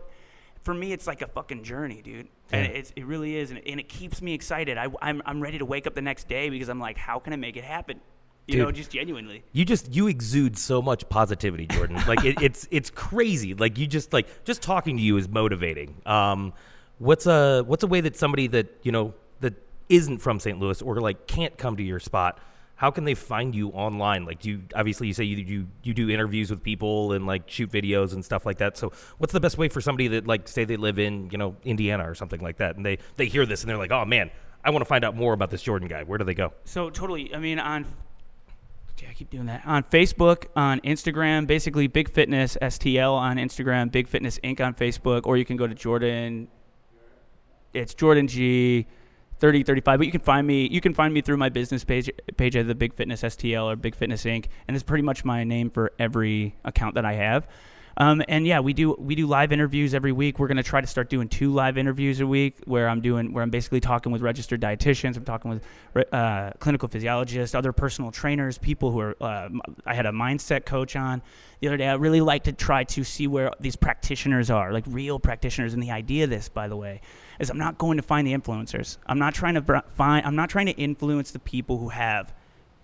[0.62, 2.28] for me, it's like a fucking journey, dude.
[2.52, 3.50] And it's, it really is.
[3.50, 4.78] And, and it keeps me excited.
[4.78, 7.32] I, I'm, I'm ready to wake up the next day because I'm like, how can
[7.32, 8.00] I make it happen?
[8.48, 8.64] You Dude.
[8.64, 9.44] know, just genuinely.
[9.52, 11.96] You just you exude so much positivity, Jordan.
[12.08, 13.52] like it, it's it's crazy.
[13.52, 16.00] Like you just like just talking to you is motivating.
[16.06, 16.54] Um,
[16.96, 19.52] what's a what's a way that somebody that you know that
[19.90, 20.58] isn't from St.
[20.58, 22.40] Louis or like can't come to your spot?
[22.78, 24.24] How can they find you online?
[24.24, 27.72] Like you obviously you say you you you do interviews with people and like shoot
[27.72, 28.76] videos and stuff like that.
[28.76, 31.56] So what's the best way for somebody that like say they live in you know
[31.64, 34.30] Indiana or something like that and they they hear this and they're like, oh man,
[34.62, 36.04] I want to find out more about this Jordan guy.
[36.04, 36.52] Where do they go?
[36.66, 37.34] So totally.
[37.34, 37.84] I mean, on
[39.02, 43.90] yeah, I keep doing that on Facebook, on Instagram, basically Big Fitness STL on Instagram,
[43.90, 44.64] Big Fitness Inc.
[44.64, 46.46] on Facebook, or you can go to Jordan.
[47.74, 48.86] It's Jordan G.
[49.38, 52.10] 30 35 but you can find me you can find me through my business page
[52.36, 54.46] page of the big fitness stl or big fitness inc.
[54.66, 57.46] And it's pretty much my name for every account that i have.
[57.96, 60.38] Um, and yeah we do we do live interviews every week.
[60.38, 63.32] We're going to try to start doing two live interviews a week where i'm doing
[63.32, 65.16] where i'm basically talking with registered dietitians.
[65.16, 69.48] I'm talking with uh, clinical physiologists other personal trainers people who are uh,
[69.84, 71.22] i had a mindset coach on
[71.60, 71.88] the other day.
[71.88, 75.74] I really like to try to see where these practitioners are like real practitioners.
[75.74, 77.00] And the idea of this by the way
[77.38, 80.36] is i'm not going to find the influencers i'm not trying to br- find i'm
[80.36, 82.32] not trying to influence the people who have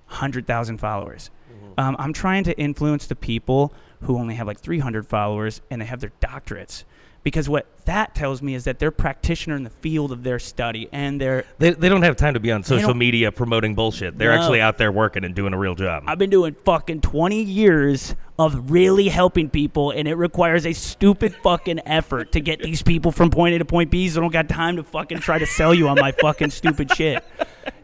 [0.06, 1.30] 100,000 followers.
[1.76, 5.86] Um, I'm trying to influence the people who only have like 300 followers and they
[5.86, 6.84] have their doctorates.
[7.22, 10.88] Because what that tells me is that they're practitioner in the field of their study
[10.92, 14.16] and they're They, they don't have time to be on social media promoting bullshit.
[14.18, 14.40] They're No.
[14.40, 16.04] actually out there working and doing a real job.
[16.06, 21.32] I've been doing fucking 20 years of really helping people, and it requires a stupid
[21.44, 24.08] fucking effort to get these people from point A to point B.
[24.08, 26.92] So I don't got time to fucking try to sell you on my fucking stupid
[26.96, 27.22] shit.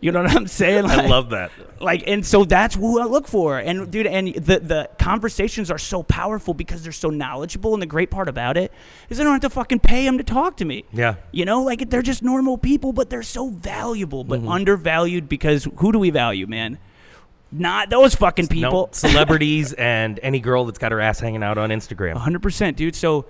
[0.01, 0.87] You know what I'm saying?
[0.87, 1.53] I love that.
[1.81, 5.79] like and so that's who I look for and dude and the the conversations are
[5.79, 8.73] so powerful because they're so knowledgeable and the great part about it
[9.09, 10.85] is I don't have to fucking pay them to talk to me.
[10.93, 11.17] Yeah.
[11.33, 14.49] you know like they're just normal people but they're so valuable but Mm-hmm.
[14.59, 16.79] undervalued because who do we value man?
[17.53, 18.89] Not those fucking people.
[18.93, 22.15] celebrities and any girl that's got her ass hanging out on Instagram.
[22.17, 22.95] 100% dude.
[22.95, 23.27] So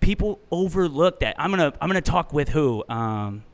[0.00, 1.34] people overlook that.
[1.38, 2.84] I'm gonna i'm gonna talk with who?
[2.88, 3.44] Um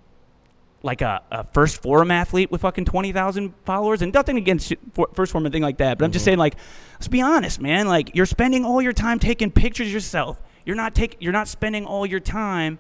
[0.83, 5.31] like a, a 1st Phorm athlete with fucking 20,000 followers and nothing against for, 1st
[5.33, 6.55] Phorm and thing like that but i'm just saying like
[6.95, 7.87] let's be honest man.
[7.89, 11.87] Like you're spending all your time taking pictures yourself you're not take, you're not spending
[11.87, 12.79] all your time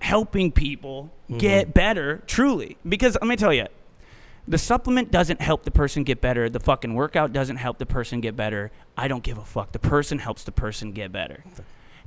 [0.00, 1.38] helping people mm-hmm.
[1.38, 3.66] get better truly because let me tell you
[4.46, 6.48] the supplement doesn't help the person get better.
[6.48, 8.70] The fucking workout doesn't help the person get better.
[8.96, 9.72] I don't give a fuck.
[9.72, 11.42] The person helps the person get better.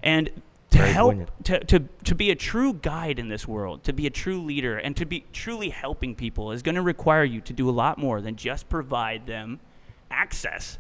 [0.02, 0.30] And
[0.70, 1.46] to Very help poignant.
[1.46, 4.78] to, to to be a true guide in this world, to be a true leader
[4.78, 7.98] and to be truly helping people is going to require you to do a lot
[7.98, 9.60] more than just provide them
[10.10, 10.80] access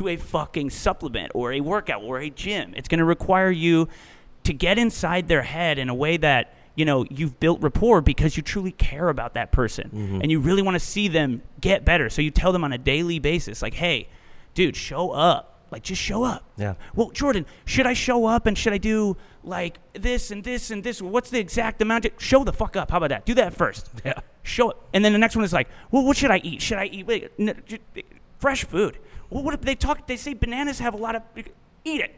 [0.00, 2.72] to a fucking supplement or a workout or a gym.
[2.74, 3.86] It's going to require you
[4.44, 8.34] to get inside their head in a way that you know you've built rapport because
[8.34, 10.20] you truly care about that person mm-hmm.
[10.22, 12.08] and you really want to see them get better.
[12.08, 14.08] So you tell them on a daily basis, like, "Hey,
[14.54, 16.50] dude, show up." Like, just show up.
[16.56, 16.74] Yeah.
[16.96, 20.82] Well, Jordan, should I show up and should I do like this and this and
[20.82, 21.00] this?
[21.00, 22.02] What's the exact amount?
[22.02, 22.90] To, show the fuck up.
[22.90, 23.24] How about that?
[23.24, 23.88] Do that first.
[24.04, 24.14] Yeah.
[24.42, 24.78] Show it.
[24.92, 26.60] And then the next one is like, well, what should I eat?
[26.60, 27.78] Should I eat wait, n- j-
[28.40, 28.98] fresh food?
[29.30, 30.06] Well, what if they talk?
[30.06, 31.22] They say bananas have a lot of.
[31.84, 32.14] Eat it.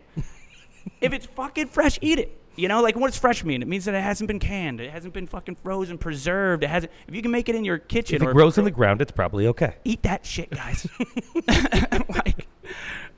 [1.01, 2.38] if it's fucking fresh, eat it.
[2.57, 3.62] You know, like what does fresh mean?
[3.62, 4.81] It means that it hasn't been canned.
[4.81, 6.64] It hasn't been fucking frozen, preserved.
[6.64, 6.92] It hasn't.
[7.09, 9.12] If you can make it in your kitchen If it grows in the ground, it's
[9.12, 9.77] probably okay.
[9.85, 10.87] eat that shit, guys.
[12.09, 12.46] like,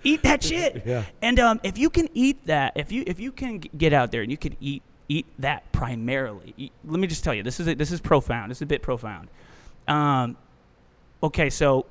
[0.04, 0.84] eat that shit.
[0.86, 1.04] Yeah.
[1.20, 4.12] And um, if you can eat that, if you if you can g- get out
[4.12, 7.58] there and you can eat eat that primarily, eat- let me just tell you, this
[7.58, 8.50] is a, this is profound.
[8.50, 9.28] This is a bit profound.
[9.88, 10.36] Um,
[11.24, 11.86] okay, so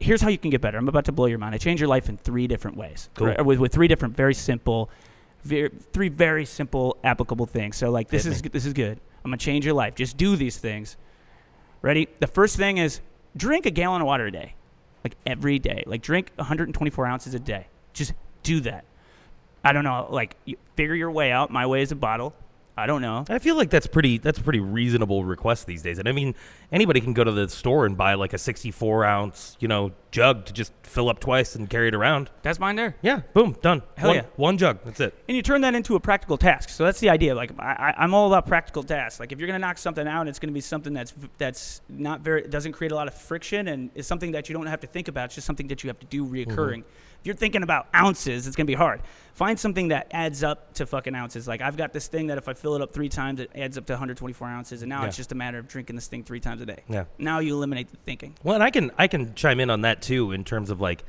[0.00, 0.78] here's how you can get better.
[0.78, 1.54] I'm about to blow your mind.
[1.54, 3.10] I change your life in three different ways.
[3.14, 3.28] Cool.
[3.28, 3.44] Right?
[3.44, 4.90] With with three different, very simple,
[5.44, 7.76] very, three very simple applicable things.
[7.76, 8.48] So like this Hit is me.
[8.48, 8.98] this is good.
[9.24, 9.94] I'm gonna change your life.
[9.94, 10.96] Just do these things.
[11.82, 12.08] Ready?
[12.18, 13.00] The first thing is
[13.36, 14.54] drink a gallon of water a day,
[15.04, 15.84] like every day.
[15.86, 17.66] Like drink 124 ounces a day.
[17.92, 18.84] Just do that.
[19.62, 20.08] I don't know.
[20.10, 21.50] Like you figure your way out.
[21.50, 22.34] My way is a bottle.
[22.80, 23.26] I don't know.
[23.28, 25.98] I feel like that's pretty that's a pretty reasonable request these days.
[25.98, 26.34] And I mean,
[26.72, 30.44] anybody can go to the store and buy like a 64 ounce, you know, jug
[30.46, 32.30] to just fill up twice and carry it around.
[32.42, 32.96] That's mine there.
[33.00, 33.82] Yeah, boom, done.
[33.96, 34.22] Hell one, yeah.
[34.36, 34.78] one jug.
[34.84, 35.14] That's it.
[35.28, 36.68] and you turn that into a practical task.
[36.70, 37.34] So that's the idea.
[37.34, 39.20] Like I, I, I'm all about practical tasks.
[39.20, 42.42] Like if you're gonna knock something out, it's gonna be something that's that's not very
[42.42, 45.08] doesn't create a lot of friction and is something that you don't have to think
[45.08, 45.26] about.
[45.26, 46.80] It's just something that you have to do reoccurring.
[46.80, 46.96] Mm-hmm.
[47.20, 49.02] If you're thinking about ounces, it's gonna be hard.
[49.34, 51.46] Find something that adds up to fucking ounces.
[51.46, 53.78] Like I've got this thing that if I fill it up three times, it adds
[53.78, 55.08] up to 124 ounces, and now Yeah.
[55.08, 56.82] it's just a matter of drinking this thing three times a day.
[56.88, 57.04] Yeah.
[57.18, 58.34] Now you eliminate the thinking.
[58.42, 61.04] Well, and I can I can chime in on that too in terms of like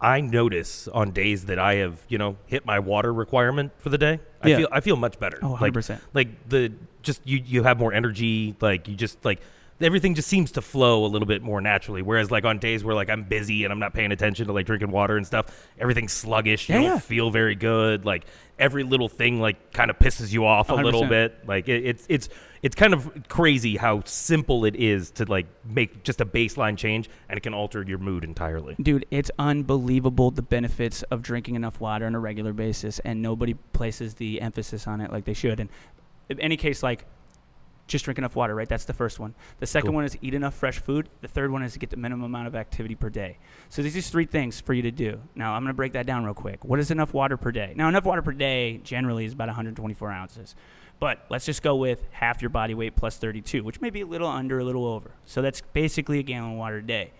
[0.00, 3.98] I notice on days that I have you know hit my water requirement for the
[3.98, 4.20] day.
[4.42, 4.56] I Yeah.
[4.58, 5.38] feel I feel much better.
[5.42, 6.00] Oh, 100%.
[6.14, 8.54] like the just you you have more energy.
[8.60, 9.40] Like you just like
[9.82, 12.02] everything just seems to flow a little bit more naturally.
[12.02, 14.66] Whereas like on days where like I'm busy and I'm not paying attention to like
[14.66, 16.68] drinking water and stuff, everything's sluggish.
[16.68, 18.04] You Yeah, don't feel very good.
[18.04, 18.24] Like
[18.58, 21.08] every little thing like kind of pisses you off a little 100%.
[21.08, 21.48] bit.
[21.48, 22.28] Like it, it's it's
[22.62, 27.10] it's kind of crazy how simple it is to like make just a baseline change
[27.28, 28.76] and it can alter your mood entirely.
[28.80, 33.54] Dude, it's unbelievable the benefits of drinking enough water on a regular basis, and nobody
[33.72, 35.58] places the emphasis on it like they should.
[35.58, 35.68] And
[36.28, 37.04] in any case, like,
[37.92, 38.68] just drink enough water, right?
[38.68, 39.34] That's the first one.
[39.60, 39.96] The second Cool.
[39.96, 41.08] one is eat enough fresh food.
[41.20, 43.38] The third one is to get the minimum amount of activity per day.
[43.68, 45.20] So these are three things for you to do.
[45.34, 46.64] Now, I'm going to break that down real quick.
[46.64, 47.72] What is enough water per day?
[47.76, 50.56] Now, enough water per day generally is about 124 ounces.
[50.98, 54.06] But let's just go with half your body weight plus 32, which may be a
[54.06, 55.12] little under, a little over.
[55.24, 57.12] So that's basically a gallon of water a day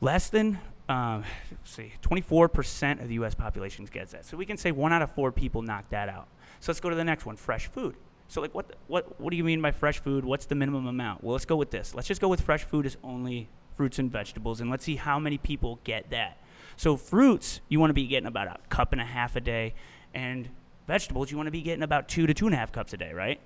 [0.00, 0.58] less than
[0.88, 4.92] um, let's see 24% of the us population gets that so we can say one
[4.92, 6.28] out of four people knock that out
[6.60, 7.96] so let's go to the next one fresh food
[8.28, 11.22] so like what what what do you mean by fresh food what's the minimum amount
[11.22, 14.10] well let's go with this let's just go with fresh food as only fruits and
[14.10, 16.38] vegetables and let's see how many people get that
[16.76, 19.74] so fruits you want to be getting about a cup and a half a day
[20.12, 20.48] and
[20.86, 22.96] vegetables you want to be getting about two to two and a half cups a
[22.96, 23.40] day right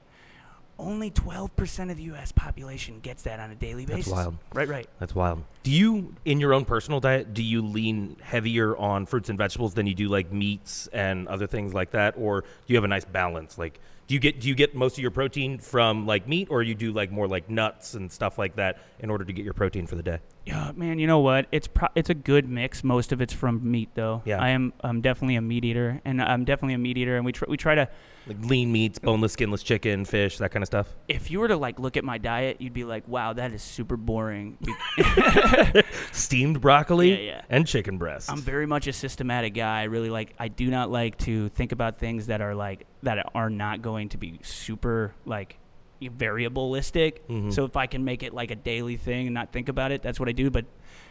[0.78, 4.06] only 12% of the us population gets that on a daily basis.
[4.06, 4.38] That's wild.
[4.54, 5.42] right right That's wild.
[5.64, 9.74] Do you, in your own personal diet, do you lean heavier on fruits and vegetables
[9.74, 12.88] than you do like meats and other things like that, or do you have a
[12.88, 13.58] nice balance?
[13.58, 16.62] Like, do you get do you get most of your protein from like meat, or
[16.62, 19.54] you do like more like nuts and stuff like that in order to get your
[19.54, 20.18] protein for the day?
[20.48, 20.98] Yeah, man.
[20.98, 21.46] You know what?
[21.52, 22.82] It's pro- it's a good mix.
[22.82, 24.22] Most of it's from meat, though.
[24.24, 24.40] Yeah.
[24.40, 27.16] I am I'm definitely a meat eater, and I'm definitely a meat eater.
[27.16, 27.88] And we try we try to.
[28.26, 29.04] Like lean meats, mm.
[29.04, 30.94] boneless, skinless chicken, fish, that kind of stuff.
[31.06, 33.62] If you were to like look at my diet, you'd be like, "Wow, that is
[33.62, 34.58] super boring."
[36.12, 37.42] Steamed broccoli Yeah, yeah.
[37.48, 38.30] and chicken breast.
[38.30, 39.80] I'm very much a systematic guy.
[39.80, 40.34] I really like.
[40.38, 44.10] I do not like to think about things that are like that are not going
[44.10, 45.58] to be super like
[46.02, 47.18] variableistic.
[47.28, 47.52] Mhm.
[47.52, 50.02] So if I can make it like a daily thing and not think about it,
[50.02, 50.50] that's what I do.
[50.50, 50.66] But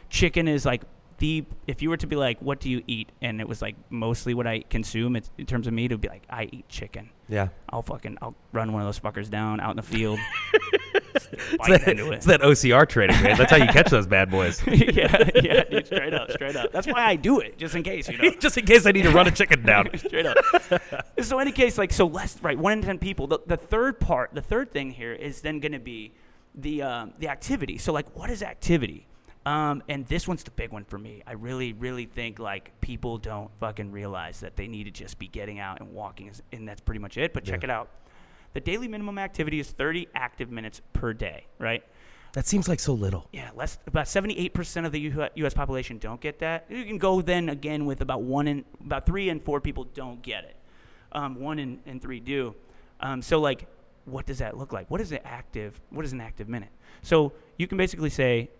[0.09, 0.83] chicken is like
[1.19, 3.11] the if you were to be like, what do you eat?
[3.21, 5.15] And it was like mostly what I consume.
[5.15, 7.09] It's, in terms of meat, it would be like I eat chicken.
[7.27, 7.49] yeah.
[7.69, 10.19] I'll fucking I'll run one of those fuckers down out in the field.
[11.25, 11.99] It's that, it.
[11.99, 13.37] it's that OCR training, man.
[13.37, 14.61] That's how you catch those bad boys.
[14.67, 16.71] yeah, yeah, dude, straight up, straight up.
[16.71, 18.31] That's why I do it, just in case, you know.
[18.39, 19.89] Just in case I need to run a chicken down.
[19.97, 20.37] Straight up.
[21.21, 22.57] so, in any case, like, so less, right?
[22.57, 23.27] One in ten people.
[23.27, 26.13] The, the third part, the third thing here is then going to be
[26.55, 27.77] the um, the activity.
[27.77, 29.07] So, like, what is activity?
[29.45, 31.23] Um, and this one's the big one for me.
[31.25, 35.27] I really, really think like people don't fucking realize that they need to just be
[35.27, 37.33] getting out and walking, and that's pretty much it.
[37.33, 37.89] But check it out.
[38.53, 41.83] The daily minimum activity is 30 active minutes per day, right?
[42.33, 43.27] That seems like so little.
[43.31, 45.53] Yeah, less about seventy-eight percent of the U- U.S.
[45.55, 46.65] population don't get that.
[46.69, 50.21] You can go then again with about one in about three and four people don't
[50.21, 50.55] get it.
[51.13, 52.53] Um, one and, and three do.
[52.99, 53.65] Um, so like,
[54.05, 54.91] what does that look like?
[54.91, 55.79] What is an active?
[55.89, 56.69] What is an active minute?
[57.01, 58.51] So you can basically say,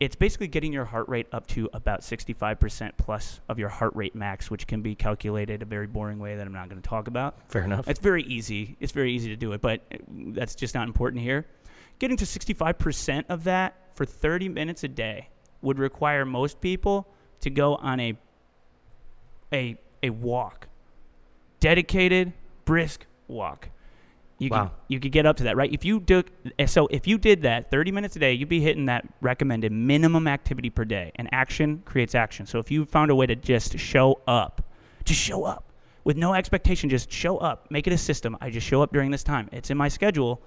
[0.00, 4.14] it's basically getting your heart rate up to about 65% plus of your heart rate
[4.14, 7.06] max, which can be calculated a very boring way that I'm not going to talk
[7.06, 7.38] about.
[7.48, 7.86] Fair enough.
[7.88, 8.76] It's very easy.
[8.80, 11.46] It's very easy to do it, but uh, that's just not important here.
[11.98, 15.28] Getting to 65% of that for 30 minutes a day
[15.60, 17.06] would require most people
[17.40, 18.18] to go on a
[19.52, 20.68] a a walk.
[21.60, 22.32] Dedicated,
[22.64, 23.68] brisk walk.
[24.42, 24.62] You Wow.
[24.64, 25.72] could, you could get up to that, right?
[25.72, 26.24] If you do
[26.58, 29.70] eh, so if you did that 30 minutes a day, you'd be hitting that recommended
[29.70, 31.12] minimum activity per day.
[31.14, 32.46] And action creates action.
[32.46, 34.62] So if you found a way to just show up,
[35.04, 35.72] just show up
[36.04, 38.36] with no expectation, just show up, make it a system.
[38.40, 39.48] I just show up during this time.
[39.52, 40.42] It's in my schedule.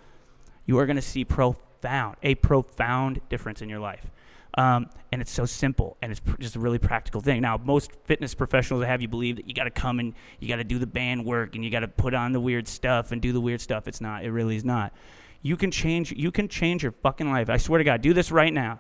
[0.66, 4.12] You are going to see profound, a profound difference in your life.
[4.58, 7.42] Um, and it's so simple and it's pr- just a really practical thing.
[7.42, 10.48] Now, most fitness professionals I have you believe that you got to come and you
[10.48, 13.12] got to do the band work and you got to put on the weird stuff
[13.12, 13.88] and do the weird stuff.
[13.88, 14.24] It's not.
[14.24, 14.94] It really is not.
[15.42, 16.14] You can change.
[16.14, 17.50] You can change your fucking life.
[17.50, 18.80] I swear to God, do this right now.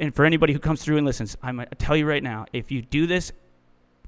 [0.00, 2.70] And for anybody who comes through and listens, I'm gonna tell you right now, if
[2.70, 3.32] you do this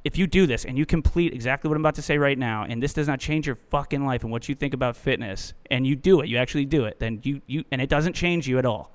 [0.04, 2.64] if you do this and you complete exactly what I'm about to say right now,
[2.66, 5.86] and this does not change your fucking life and what you think about fitness, and
[5.86, 8.58] you do it, you actually do it, then you, you and it doesn't change you
[8.58, 8.92] at all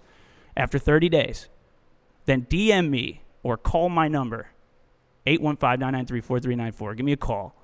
[0.56, 1.50] after 30 days,
[2.26, 4.48] then DM me or call my number,
[5.28, 6.98] 815-993-4394.
[6.98, 7.56] Give me a call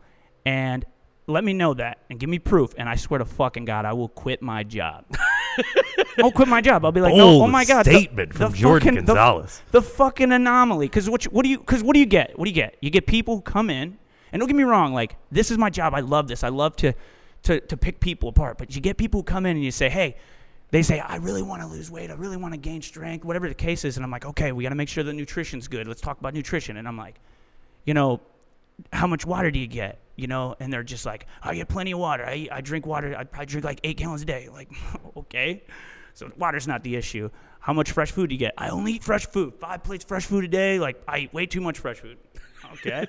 [0.45, 0.85] and
[1.27, 2.73] let me know that and give me proof.
[2.77, 5.05] And I swear to fucking God, I will quit my job.
[6.23, 6.83] I'll quit my job.
[6.85, 7.85] I'll be like, no, oh my God.
[7.85, 9.61] the- statement from Jordan fucking- the- Gonzales.
[9.71, 10.87] the fucking anomaly.
[10.87, 11.59] Because what, you- what do you?
[11.59, 12.37] Because what do you get?
[12.37, 12.75] What do you get?
[12.81, 13.97] You get people who come in,
[14.31, 14.93] and don't get me wrong.
[14.93, 15.93] Like this is my job.
[15.93, 16.43] I love this.
[16.43, 16.93] I love to,
[17.43, 18.57] to to pick people apart.
[18.57, 20.15] But you get people who come in and you say, hey.
[20.71, 22.11] They say, I really want to lose weight.
[22.11, 23.97] I really want to gain strength, whatever the case is.
[23.97, 25.87] And I'm like, okay, we got to make sure the nutrition's good.
[25.87, 26.77] Let's talk about nutrition.
[26.77, 27.15] And I'm like,
[27.85, 28.21] you know,
[28.93, 29.99] how much water do you get?
[30.15, 32.25] You know, and they're just like, I get plenty of water.
[32.25, 33.15] I, I drink water.
[33.17, 34.49] I probably drink like eight gallons a day.
[34.49, 34.69] Like,
[35.17, 35.63] okay.
[36.13, 37.29] So water's not the issue.
[37.59, 38.53] How much fresh food do you get?
[38.57, 39.55] I only eat fresh food.
[39.55, 40.79] Five plates fresh food a day.
[40.79, 42.17] Like I eat way too much fresh food.
[42.73, 43.07] Okay.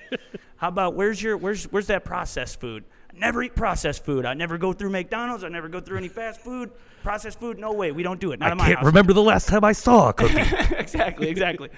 [0.57, 2.83] How about where's your where's where's that processed food?
[3.13, 4.25] I never eat processed food.
[4.25, 5.45] I never go through McDonald's.
[5.45, 6.71] I never go through any fast food.
[7.03, 7.93] Processed food, no way.
[7.93, 8.41] We don't do it.
[8.41, 10.35] Not I in my can't house remember the last time I saw a cookie.
[10.77, 11.71] exactly, exactly.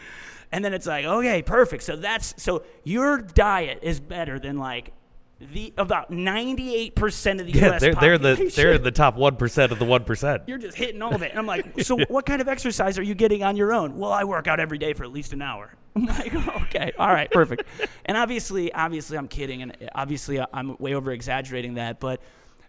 [0.51, 1.83] And then it's like, okay, perfect.
[1.85, 4.93] So that's so your diet is better than like
[5.53, 7.81] the about ninety eight percent of the yeah, U.S.
[7.81, 10.43] they're they're the they're the top one percent of the one percent.
[10.47, 11.31] You're just hitting all of it.
[11.31, 13.99] And I'm like, so what kind of exercise are you getting on your own?
[13.99, 15.75] Well, I work out every day for at least an hour.
[15.97, 17.65] I'm like, okay, all right, perfect.
[18.05, 22.01] And obviously, obviously, I'm kidding, and obviously, I'm way over exaggerating that.
[22.01, 22.21] But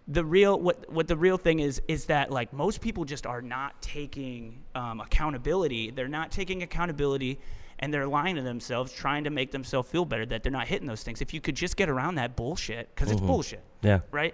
[0.07, 3.41] the real, what what the real thing is, is that like most people just are
[3.41, 5.91] not taking um, accountability.
[5.91, 7.39] They're not taking accountability.
[7.79, 10.87] And they're lying to themselves, trying to make themselves feel better that they're not hitting
[10.87, 11.21] those things.
[11.21, 14.01] If you could just get around that bullshit, because it's bullshit Yeah.
[14.11, 14.33] right?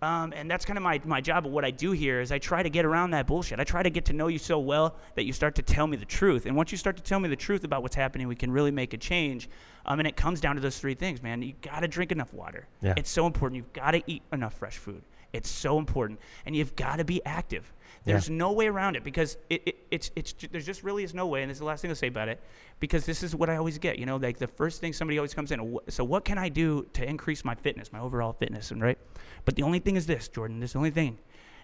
[0.00, 1.44] Um, and that's kind of my, my job.
[1.44, 3.58] But what I do here is I try to get around that bullshit.
[3.58, 5.96] I try to get to know you so well that you start to tell me
[5.96, 6.46] the truth.
[6.46, 8.70] And once you start to tell me the truth about what's happening, we can really
[8.70, 9.48] make a change.
[9.86, 11.42] Um, and it comes down to those three things, man.
[11.42, 12.68] You got to drink enough water.
[12.80, 12.94] Yeah.
[12.96, 13.56] It's so important.
[13.56, 15.02] You've got to eat enough fresh food.
[15.32, 16.20] It's so important.
[16.46, 17.72] And you've got to be active.
[18.14, 21.26] There's no way around it because it, it, it's, it's, there's just really is no
[21.26, 21.42] way.
[21.42, 22.40] And this is the last thing I'll say about it
[22.80, 23.98] because this is what I always get.
[23.98, 26.86] You know, like the first thing somebody always comes in, so what can I do
[26.94, 28.70] to increase my fitness, my overall fitness?
[28.70, 28.98] And right.
[29.44, 31.18] But the only thing is this, Jordan, this only thing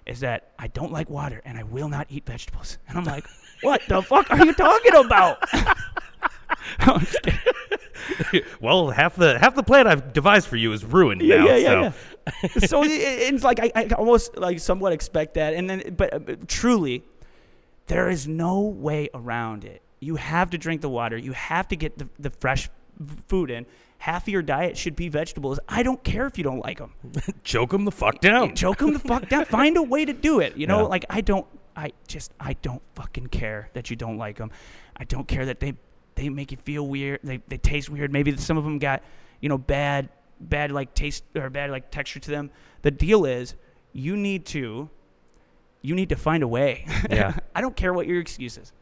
[0.06, 2.78] is that I don't like water and I will not eat vegetables.
[2.88, 3.26] And I'm like,
[3.62, 5.38] what the fuck are you talking about?
[6.80, 7.40] I'm just kidding.
[8.60, 11.46] Well, half the half the plan I've devised for you is ruined yeah, now.
[11.46, 11.98] yeah, yeah, so.
[12.66, 16.18] so it, it's like I, I almost like somewhat expect that, and then but, uh,
[16.18, 17.04] but truly,
[17.86, 19.82] there is no way around it.
[20.00, 21.16] You have to drink the water.
[21.16, 22.68] You have to get the, the fresh
[23.28, 23.66] food in.
[23.98, 25.58] Half of your diet should be vegetables.
[25.66, 26.92] I don't care if you don't like them.
[27.44, 28.54] Choke them the fuck down.
[28.56, 29.46] Choke them the fuck down.
[29.46, 30.56] Find a way to do it.
[30.56, 30.88] You know, Yeah.
[30.88, 31.46] like I don't.
[31.76, 34.50] I just I don't fucking care that you don't like them.
[34.96, 35.74] I don't care that they
[36.16, 37.20] they make you feel weird.
[37.24, 38.12] They they taste weird.
[38.12, 39.02] Maybe some of them got
[39.40, 40.08] you know bad
[40.48, 42.50] bad like taste or bad like texture to them.
[42.82, 43.54] The deal is
[43.92, 44.90] you need to
[45.82, 46.86] you need to find a way.
[47.10, 47.36] Yeah.
[47.54, 48.72] I don't care what your excuse is.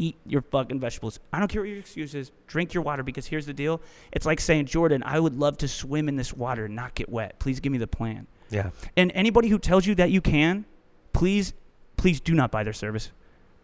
[0.00, 1.18] Eat your fucking vegetables.
[1.32, 2.30] I don't care what your excuse is.
[2.46, 3.80] Drink your water because here's the deal.
[4.12, 7.08] It's like saying, Jordan, I would love to swim in this water and not get
[7.08, 7.40] wet.
[7.40, 8.28] Please give me the plan.
[8.50, 8.70] Yeah.
[8.96, 10.64] And anybody who tells you that you can,
[11.12, 11.52] please,
[11.96, 13.10] please do not buy their service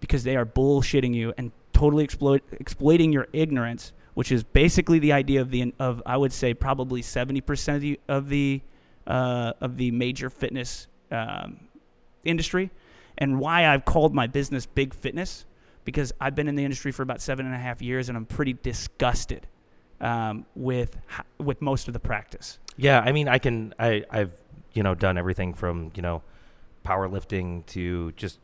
[0.01, 5.13] because they are bullshitting you and totally exploit, exploiting your ignorance, which is basically the
[5.13, 8.61] idea of the of I would say probably seventy percent of the of the
[9.07, 11.69] uh, of the major fitness um,
[12.25, 12.71] industry,
[13.19, 15.45] and why I've called my business Big Fitness
[15.85, 18.25] because I've been in the industry for about seven and a half years and I'm
[18.25, 19.47] pretty disgusted
[20.01, 20.97] um, with
[21.39, 22.59] with most of the practice.
[22.77, 24.33] Yeah, I mean, I can, I, I've,
[24.73, 26.23] you know, done everything from, you know,
[26.85, 28.41] powerlifting to just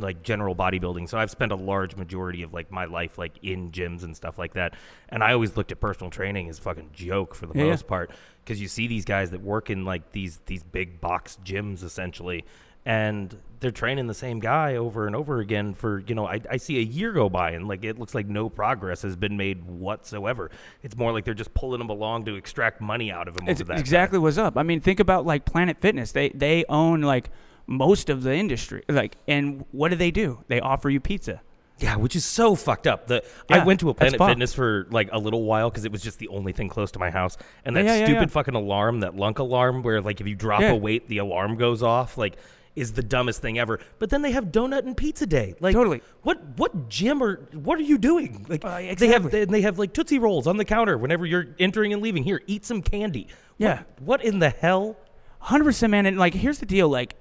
[0.00, 3.70] like general bodybuilding, so I've spent a large majority of like my life like in
[3.70, 4.74] gyms and stuff like that.
[5.08, 7.70] And I always looked at personal training as a fucking joke for the Yeah, yeah.
[7.70, 8.10] most part
[8.44, 12.44] because you see these guys that work in like these these big box gyms essentially,
[12.86, 16.56] and they're training the same guy over and over again for you know I, I
[16.58, 19.64] see a year go by and like it looks like no progress has been made
[19.64, 20.50] whatsoever.
[20.82, 23.48] It's more like they're just pulling him along to extract money out of him.
[23.48, 23.80] It's over that guy.
[23.80, 24.56] exactly what's up.
[24.56, 26.12] I mean, think about like Planet Fitness.
[26.12, 27.30] They they own like
[27.68, 28.82] most of the industry.
[28.88, 30.42] Like, and what do they do?
[30.48, 31.42] They offer you pizza.
[31.78, 33.06] Yeah, which is so fucked up.
[33.06, 34.18] The I went to a Planet.
[34.20, 36.98] Fitness for like a little while because it was just the only thing close to
[36.98, 38.26] my house, and that Yeah, yeah, yeah, stupid yeah.
[38.32, 40.72] fucking alarm, that lunk alarm, where like if you drop Yeah.
[40.72, 42.18] a weight, the alarm goes off.
[42.18, 42.36] Like,
[42.74, 43.78] is the dumbest thing ever.
[44.00, 45.54] But then they have donut and pizza day.
[45.60, 46.00] Like, Totally.
[46.22, 48.44] What what gym or what are you doing?
[48.48, 48.92] Like, Uh, they have
[49.26, 49.30] exactly.
[49.30, 52.24] they, they have like tootsie rolls on the counter whenever you're entering and leaving.
[52.24, 53.28] Here, eat some candy.
[53.56, 53.82] Yeah.
[54.00, 54.96] What, what in the hell?
[55.38, 56.06] Hundred percent, man.
[56.06, 56.88] And like, here's the deal.
[56.88, 57.14] Like,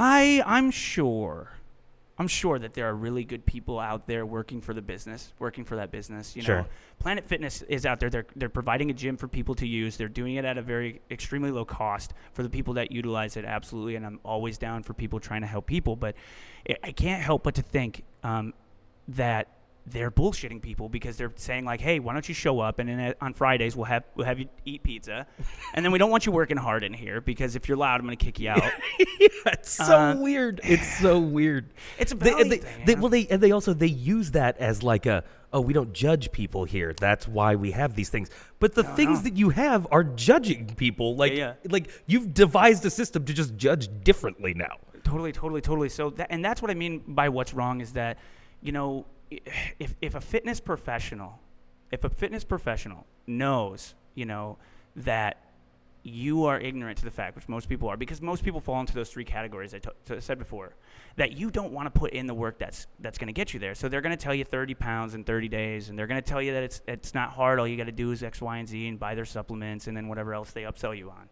[0.00, 1.50] I I'm sure,
[2.18, 5.64] I'm sure that there are really good people out there working for the business, working
[5.64, 6.36] for that business.
[6.36, 6.66] You know, Sure.
[7.00, 8.08] Planet Fitness is out there.
[8.08, 9.96] They're they're providing a gym for people to use.
[9.96, 13.44] They're doing it at a very extremely low cost for the people that utilize it.
[13.44, 15.96] Absolutely, and I'm always down for people trying to help people.
[15.96, 16.14] But
[16.68, 18.54] I I can't help but to think um,
[19.08, 19.48] that
[19.90, 23.00] they're bullshitting people because they're saying like, "Hey, why don't you show up and then
[23.00, 25.26] uh, on Fridays we'll have we'll have you eat pizza,
[25.74, 28.06] and then we don't want you working hard in here because if you're loud, I'm
[28.06, 28.62] going to kick you out."
[29.20, 30.60] yeah, it's so Uh, weird.
[30.64, 31.72] It's so weird.
[31.98, 32.98] It's a They- they- thing, they- yeah.
[32.98, 36.30] well, they and they also they use that as like a oh we don't judge
[36.32, 36.92] people here.
[36.92, 38.30] That's why we have these things.
[38.58, 39.24] But the things no.
[39.24, 41.16] that you have are judging people.
[41.16, 41.54] Like yeah.
[41.70, 44.76] like you've devised a system to just judge differently now.
[45.04, 45.88] Totally, totally, totally.
[45.88, 48.18] So that, and that's what I mean by what's wrong is that,
[48.60, 51.40] you know, if if a fitness professional,
[51.90, 54.58] if a fitness professional knows, you know,
[54.96, 55.44] that
[56.04, 58.94] you are ignorant to the fact, which most people are, because most people fall into
[58.94, 59.80] those three categories I
[60.20, 60.74] said before,
[61.16, 63.60] that you don't want to put in the work that's that's going to get you
[63.60, 63.74] there.
[63.74, 66.28] So they're going to tell you 30 pounds in 30 days, and they're going to
[66.28, 67.58] tell you that it's it's not hard.
[67.58, 69.96] All you got to do is X, Y, and Z, and buy their supplements, and
[69.96, 71.28] then whatever else they upsell you on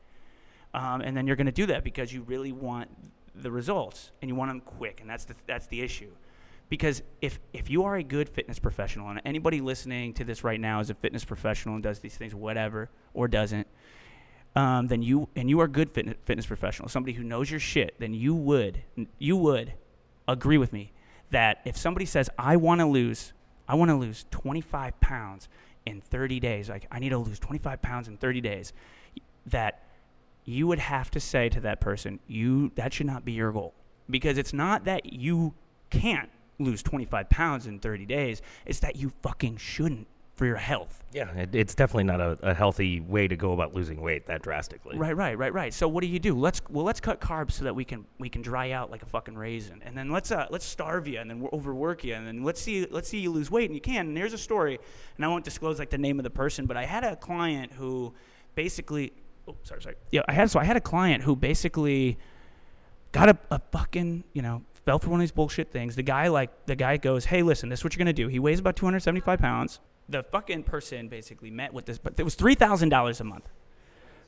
[0.76, 2.90] um, and then you're going to do that because you really want
[3.34, 6.10] the results and you want them quick, and that's the that's the issue.
[6.68, 10.60] Because if if you are a good fitness professional, and anybody listening to this right
[10.60, 13.68] now is a fitness professional and does these things, whatever, or doesn't,
[14.56, 17.60] um, then you and you are a good fitness fitness professional, somebody who knows your
[17.60, 18.82] shit, then you would
[19.18, 19.74] you would
[20.26, 20.92] agree with me
[21.30, 23.32] that if somebody says I want to lose,
[23.68, 25.48] I want to lose 25 pounds
[25.84, 28.72] in 30 days, like I need to lose 25 pounds in 30 days,
[29.46, 29.84] that
[30.44, 33.74] you would have to say to that person, you that should not be your goal.
[34.08, 35.54] Because it's not that you
[35.90, 41.02] can't lose 25 pounds in 30 days, it's that you fucking shouldn't for your health.
[41.12, 44.42] Yeah, it, it's definitely not a, a healthy way to go about losing weight that
[44.42, 44.96] drastically.
[44.96, 45.72] Right, right, right, right.
[45.72, 46.34] So what do you do?
[46.34, 49.06] Let's well, let's cut carbs so that we can we can dry out like a
[49.06, 52.26] fucking raisin, and then let's uh, let's starve you, and then we'll overwork you, and
[52.26, 54.08] then let's see let's see you lose weight, and you can.
[54.08, 54.78] And here's a story,
[55.16, 57.72] and I won't disclose like the name of the person, but I had a client
[57.72, 58.12] who
[58.54, 59.14] basically,
[59.48, 62.18] oh sorry, sorry, yeah, I had so I had a client who basically
[63.12, 65.96] got a, a fucking you know fell for one of these bullshit things.
[65.96, 68.28] The guy like the guy goes, hey, listen, this is what you're gonna do.
[68.28, 69.80] He weighs about 275 pounds.
[70.08, 73.50] The fucking person basically met with this, but it was three thousand dollars a month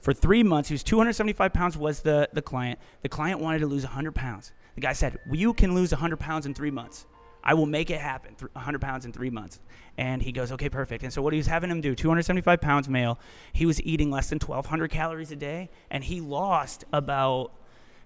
[0.00, 0.68] for three months.
[0.68, 1.78] He was 275 pounds.
[1.78, 2.80] Was the the client?
[3.02, 4.52] The client wanted to lose 100 pounds.
[4.74, 7.06] The guy said, well, "You can lose 100 pounds in three months.
[7.44, 8.34] I will make it happen.
[8.52, 9.60] 100 pounds in three months."
[9.96, 12.88] And he goes, "Okay, perfect." And so what he was having him do, 275 pounds
[12.88, 13.20] male,
[13.52, 17.52] he was eating less than 1,200 calories a day, and he lost about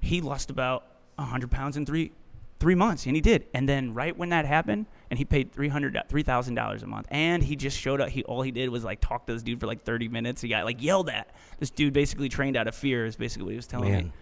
[0.01, 0.85] he lost about
[1.17, 2.13] 100 pounds in three
[2.63, 3.47] three months and he did.
[3.53, 7.57] And then right when that happened and he paid 300 $3000 a month and he
[7.57, 9.83] just showed up he all he did was like talk to this dude for like
[9.85, 10.41] 30 minutes.
[10.41, 11.35] He got like yelled at.
[11.59, 14.13] This dude basically trained out of fear is basically what he was telling me.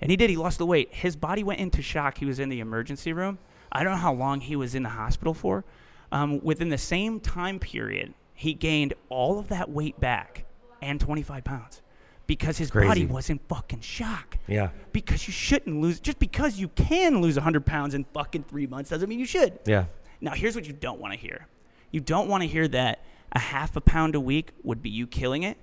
[0.00, 0.92] And he did he lost the weight.
[0.92, 2.18] His body went into shock.
[2.18, 3.38] He was in the emergency room.
[3.70, 5.64] I don't know how long he was in the hospital for.
[6.10, 10.46] Um, within the same time period he gained all of that weight back
[10.82, 11.80] and 25 pounds
[12.26, 14.70] because his body was in fucking shock Yeah.
[14.92, 18.90] because you shouldn't lose just because you can lose 100 pounds in fucking three months
[18.90, 19.86] doesn't mean you should Yeah.
[20.20, 21.46] now here's what you don't want to hear
[21.90, 25.06] you don't want to hear that a half a pound a week would be you
[25.06, 25.58] killing it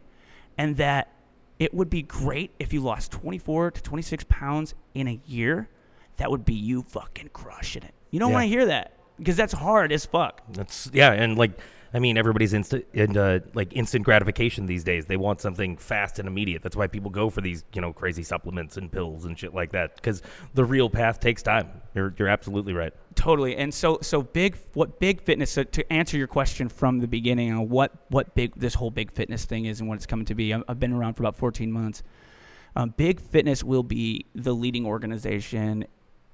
[0.57, 1.12] and that
[1.59, 5.70] it would be great if you lost 24 to 26 pounds in a year
[6.18, 8.36] that would be you fucking crushing it you don't Yeah.
[8.36, 11.51] want to hear that because that's hard as fuck That's yeah, and like
[11.94, 12.86] I mean, everybody's instant
[13.54, 15.06] like instant gratification these days.
[15.06, 16.64] They want something fast and immediate.
[16.64, 19.72] That's why people go for these you know crazy supplements and pills and shit like
[19.74, 19.96] that.
[19.96, 20.22] Because
[20.54, 21.70] the real path takes time.
[21.94, 22.94] You're you're absolutely right.
[23.16, 23.58] Totally.
[23.58, 27.52] And so so big what big fitness so to answer your question from the beginning
[27.52, 30.36] on what what big this whole big fitness thing is and what it's coming to
[30.36, 30.54] be.
[30.54, 32.04] I've been around for about 14 months.
[32.76, 35.86] Um, big fitness will be the leading organization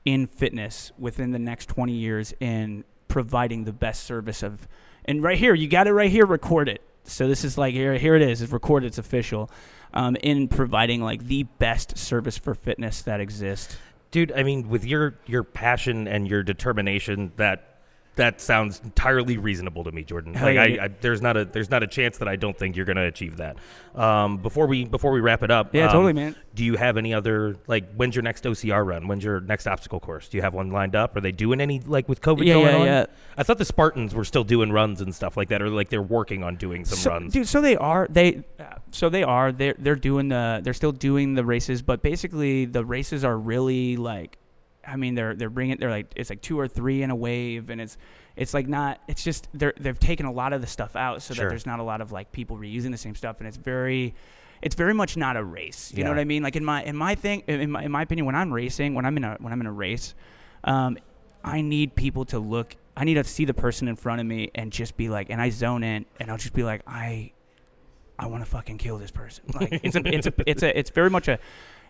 [0.05, 4.67] in fitness within the next 20 years in providing the best service of
[5.07, 7.97] and right here you got it right here record it so this is like here
[7.97, 9.49] here it is it's recorded it's official
[9.93, 13.77] um, in providing like the best service for fitness that exists
[14.11, 14.31] dude.
[14.31, 17.76] I mean, with your your passion and your determination, that
[18.17, 20.33] that sounds entirely reasonable to me, Jordan.
[20.33, 20.85] Like, yeah, I.
[20.85, 23.03] I, there's not a there's not a chance that I don't think you're going to
[23.05, 23.57] achieve that.
[23.95, 26.35] Um, before we before we wrap it up, Yeah, um, totally, man.
[26.53, 27.91] Do you have any other like?
[27.95, 29.07] When's your next OCR run?
[29.07, 30.27] When's your next obstacle course?
[30.27, 31.15] Do you have one lined up?
[31.15, 32.85] Are they doing any like with COVID Yeah, going yeah, on?
[32.85, 33.05] yeah.
[33.37, 36.01] I thought the Spartans were still doing runs and stuff like that, or like they're
[36.01, 37.33] working on doing some so, runs.
[37.33, 37.47] dude.
[37.47, 38.43] So they are they,
[38.91, 42.83] so they are they're they're doing the they're still doing the races, but basically the
[42.83, 44.37] races are really like,
[44.87, 47.69] I mean they're they're bringing they're like it's like two or three in a wave,
[47.69, 47.97] and it's
[48.35, 51.33] it's like not it's just they're they've taken a lot of the stuff out so
[51.33, 51.45] Sure.
[51.45, 54.15] that there's not a lot of like people reusing the same stuff, and it's very.
[54.59, 55.93] It's very much not a race.
[55.95, 56.41] You know what I mean?
[56.41, 59.05] Like in my in my thing in my, in my opinion, when I'm racing, when
[59.05, 60.15] I'm in a when I'm in a race,
[60.63, 60.97] um,
[61.43, 62.75] I need people to look.
[62.95, 65.39] I need to see the person in front of me and just be like, and
[65.39, 67.33] I zone in, and I'll just be like, I,
[68.17, 69.43] I want to fucking kill this person.
[69.53, 71.37] Like it's a, it's a, it's a, it's very much a,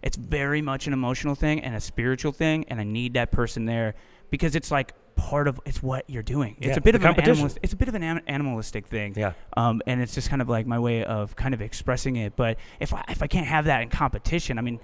[0.02, 3.66] it's very much an emotional thing and a spiritual thing, and I need that person
[3.66, 3.96] there
[4.30, 6.56] because it's like part of it's what you're doing.
[6.60, 9.14] It's Yeah, a bit of an animalist, it's a bit of an animalistic thing.
[9.18, 9.34] Yeah.
[9.56, 12.36] Um, and it's just kind of like my way of kind of expressing it.
[12.36, 14.80] But if I, if I can't have that in competition, I mean,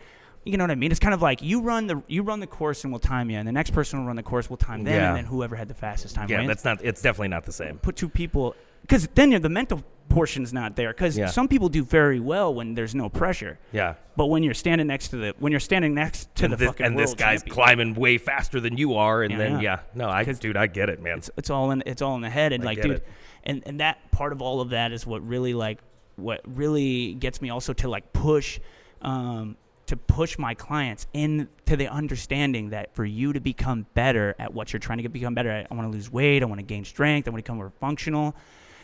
[0.45, 0.89] you know what I mean?
[0.91, 3.37] It's kind of like you run the you run the course and we'll time you,
[3.37, 5.09] and the next person will run the course, we'll time them, Yeah.
[5.09, 6.47] and then whoever had the fastest time yeah, wins.
[6.49, 6.83] that's not.
[6.83, 7.77] It's definitely not the same.
[7.77, 10.93] Put two people because then you're, the mental portion's not there.
[10.93, 11.25] Because Yeah.
[11.27, 13.95] some people do very well when there's no pressure, Yeah.
[14.15, 16.67] but when you're standing next to the when you're standing next to and the this,
[16.67, 19.61] fucking and this guy's champion, climbing way faster than you are, and Yeah, then yeah.
[19.61, 21.17] yeah, no, I dude, I get it, man.
[21.17, 23.07] it's it's all in it's all in the head and I like dude it.
[23.43, 25.79] and and that part of all of that is what really like
[26.15, 28.59] what really gets me also to like push
[29.01, 29.55] um
[29.87, 34.71] to push my clients into the understanding that for you to become better at what
[34.71, 36.65] you're trying to get become better at, I want to lose weight, I want to
[36.65, 38.33] gain strength, I want to become more functional.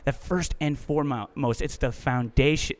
[0.06, 2.78] The first and foremost, it's the foundation.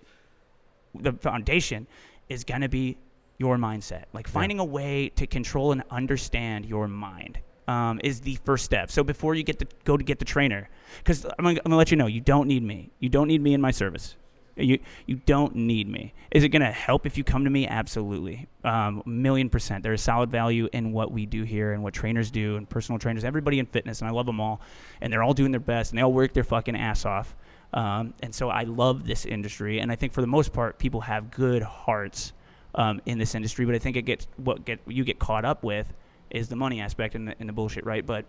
[0.96, 1.88] The foundation
[2.28, 2.98] is going to be
[3.38, 4.06] your mindset.
[4.14, 8.92] Like finding a way to control and understand your mind um, is the first step.
[8.92, 11.92] So before you get to go to get the trainer, because I'm I'm gonna let
[11.92, 12.92] you know, you don't need me.
[13.00, 14.16] You don't need me in my service.
[14.56, 16.14] You you don't need me.
[16.32, 17.68] Is it gonna help if you come to me?
[17.68, 19.84] Absolutely, um, million percent.
[19.84, 23.00] There is solid value in what we do here and what trainers do and personal
[23.00, 24.62] trainers, everybody in fitness, and I love them all,
[25.02, 27.36] and they're all doing their best and they all work their fucking ass off.
[27.74, 31.02] Um, and so I love this industry, and I think for the most part, people
[31.02, 32.34] have good hearts
[32.76, 33.66] um, in this industry.
[33.66, 35.94] But I think it gets what get you get caught up with
[36.30, 38.06] is the money aspect and the, and the bullshit, right?
[38.06, 38.26] But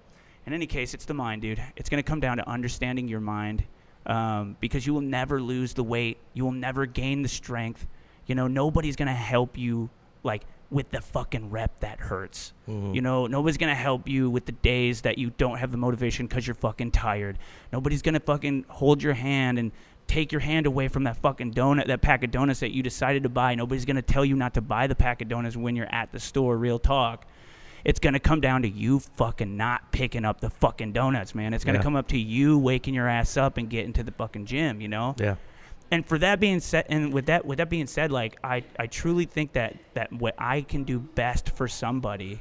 [0.47, 1.63] in any case, it's the mind, dude.
[1.77, 3.65] It's going to come down to understanding your mind
[4.07, 6.19] um, because you will never lose the weight.
[6.35, 7.87] You will never gain the strength.
[8.27, 9.91] You know, nobody's going to help you
[10.23, 12.53] like with the fucking rep that hurts.
[12.95, 15.79] You know, nobody's going to help you with the days that you don't have the
[15.79, 17.39] motivation because you're fucking tired.
[17.73, 19.73] Nobody's going to fucking hold your hand and
[20.07, 23.25] take your hand away from that fucking donut, that pack of donuts that you decided
[23.25, 23.55] to buy.
[23.55, 26.13] Nobody's going to tell you not to buy the pack of donuts when you're at
[26.13, 27.27] the store, real talk.
[27.85, 31.55] It's going to come down to you fucking not picking up the fucking donuts, man.
[31.55, 31.85] It's going to Yeah.
[31.85, 34.89] come up to you waking your ass up and getting to the fucking gym, you
[34.89, 35.15] know?
[35.19, 35.37] yeah,
[35.91, 38.87] and for that being said and with that with that being said like i i
[38.87, 42.41] truly think that that what i can do best for somebody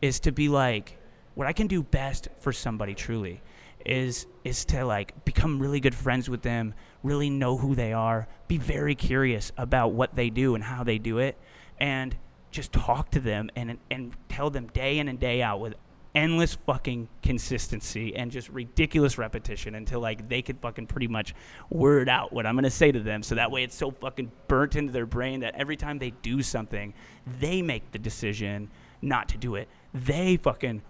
[0.00, 0.96] is to be like
[1.34, 3.42] what i can do best for somebody truly
[3.84, 6.72] is is to like become really good friends with them
[7.02, 10.96] really know who they are be very curious about what they do and how they
[10.96, 11.36] do it
[11.78, 12.16] and
[12.56, 15.74] just talk to them and and tell them day in and day out with
[16.14, 21.34] endless fucking consistency and just ridiculous repetition until like they could fucking pretty much
[21.68, 23.22] word out what I'm gonna say to them.
[23.22, 26.42] So that way it's so fucking burnt into their brain that every time they do
[26.42, 26.94] something,
[27.38, 28.70] they make the decision
[29.02, 29.68] not to do it.
[29.92, 30.80] They fucking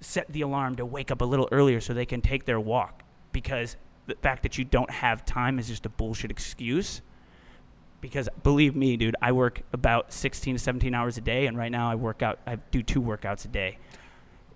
[0.00, 3.04] set the alarm to wake up a little earlier so they can take their walk
[3.30, 7.00] because the fact that you don't have time is just a bullshit excuse
[8.04, 11.72] because believe me, dude, I work about 16 to 17 hours a day, and right
[11.72, 12.38] now I work out.
[12.46, 13.78] I do two workouts a day.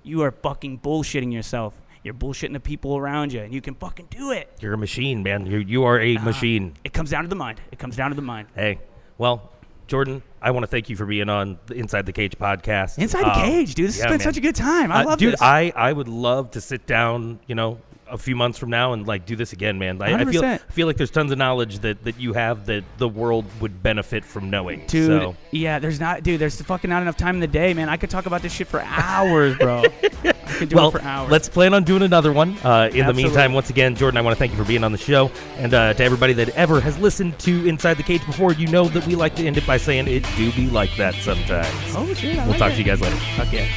[0.03, 1.73] You are fucking bullshitting yourself.
[2.05, 4.53] You're bullshitting the people around you, and you can fucking do it.
[4.61, 5.47] you're a machine, man.
[5.47, 6.75] You you are a machine.
[6.85, 7.59] It comes down to the mind.
[7.73, 8.49] It comes down to the mind.
[8.55, 8.81] Hey,
[9.17, 9.51] well,
[9.87, 12.99] Jordan, I want to thank you for being on the Inside the Cage podcast.
[12.99, 13.89] Inside the Um, cage, dude.
[13.89, 14.25] This yeah, has been man.
[14.27, 14.93] such a good time.
[14.93, 15.41] I Uh, love dude, this.
[15.41, 17.79] I, I would love to sit down, you know,
[18.11, 20.01] a few months from now and like do this again, man.
[20.03, 20.45] I, I feel 100%.
[20.55, 23.83] I feel like there's tons of knowledge that, that you have that the world would
[23.83, 24.87] benefit from knowing.
[24.87, 26.41] Dude, So, yeah, there's not, dude.
[26.41, 27.89] There's fucking not enough time in the day, man.
[27.89, 29.85] I could talk about this shit for hours, bro.
[30.03, 31.31] I could do well, it for hours.
[31.31, 32.57] let's plan on doing another one.
[32.65, 34.93] Uh, in the meantime, once again, Jordan, I want to thank you for being on
[34.93, 38.53] the show, and uh, to everybody that ever has listened to Inside the Cage before,
[38.53, 41.15] you know that we like to end it by saying it do be like that
[41.15, 41.69] sometimes.
[41.95, 42.39] Oh shit!
[42.39, 42.75] I we'll like talk it.
[42.75, 43.17] to you guys later.
[43.37, 43.69] Fuck yeah.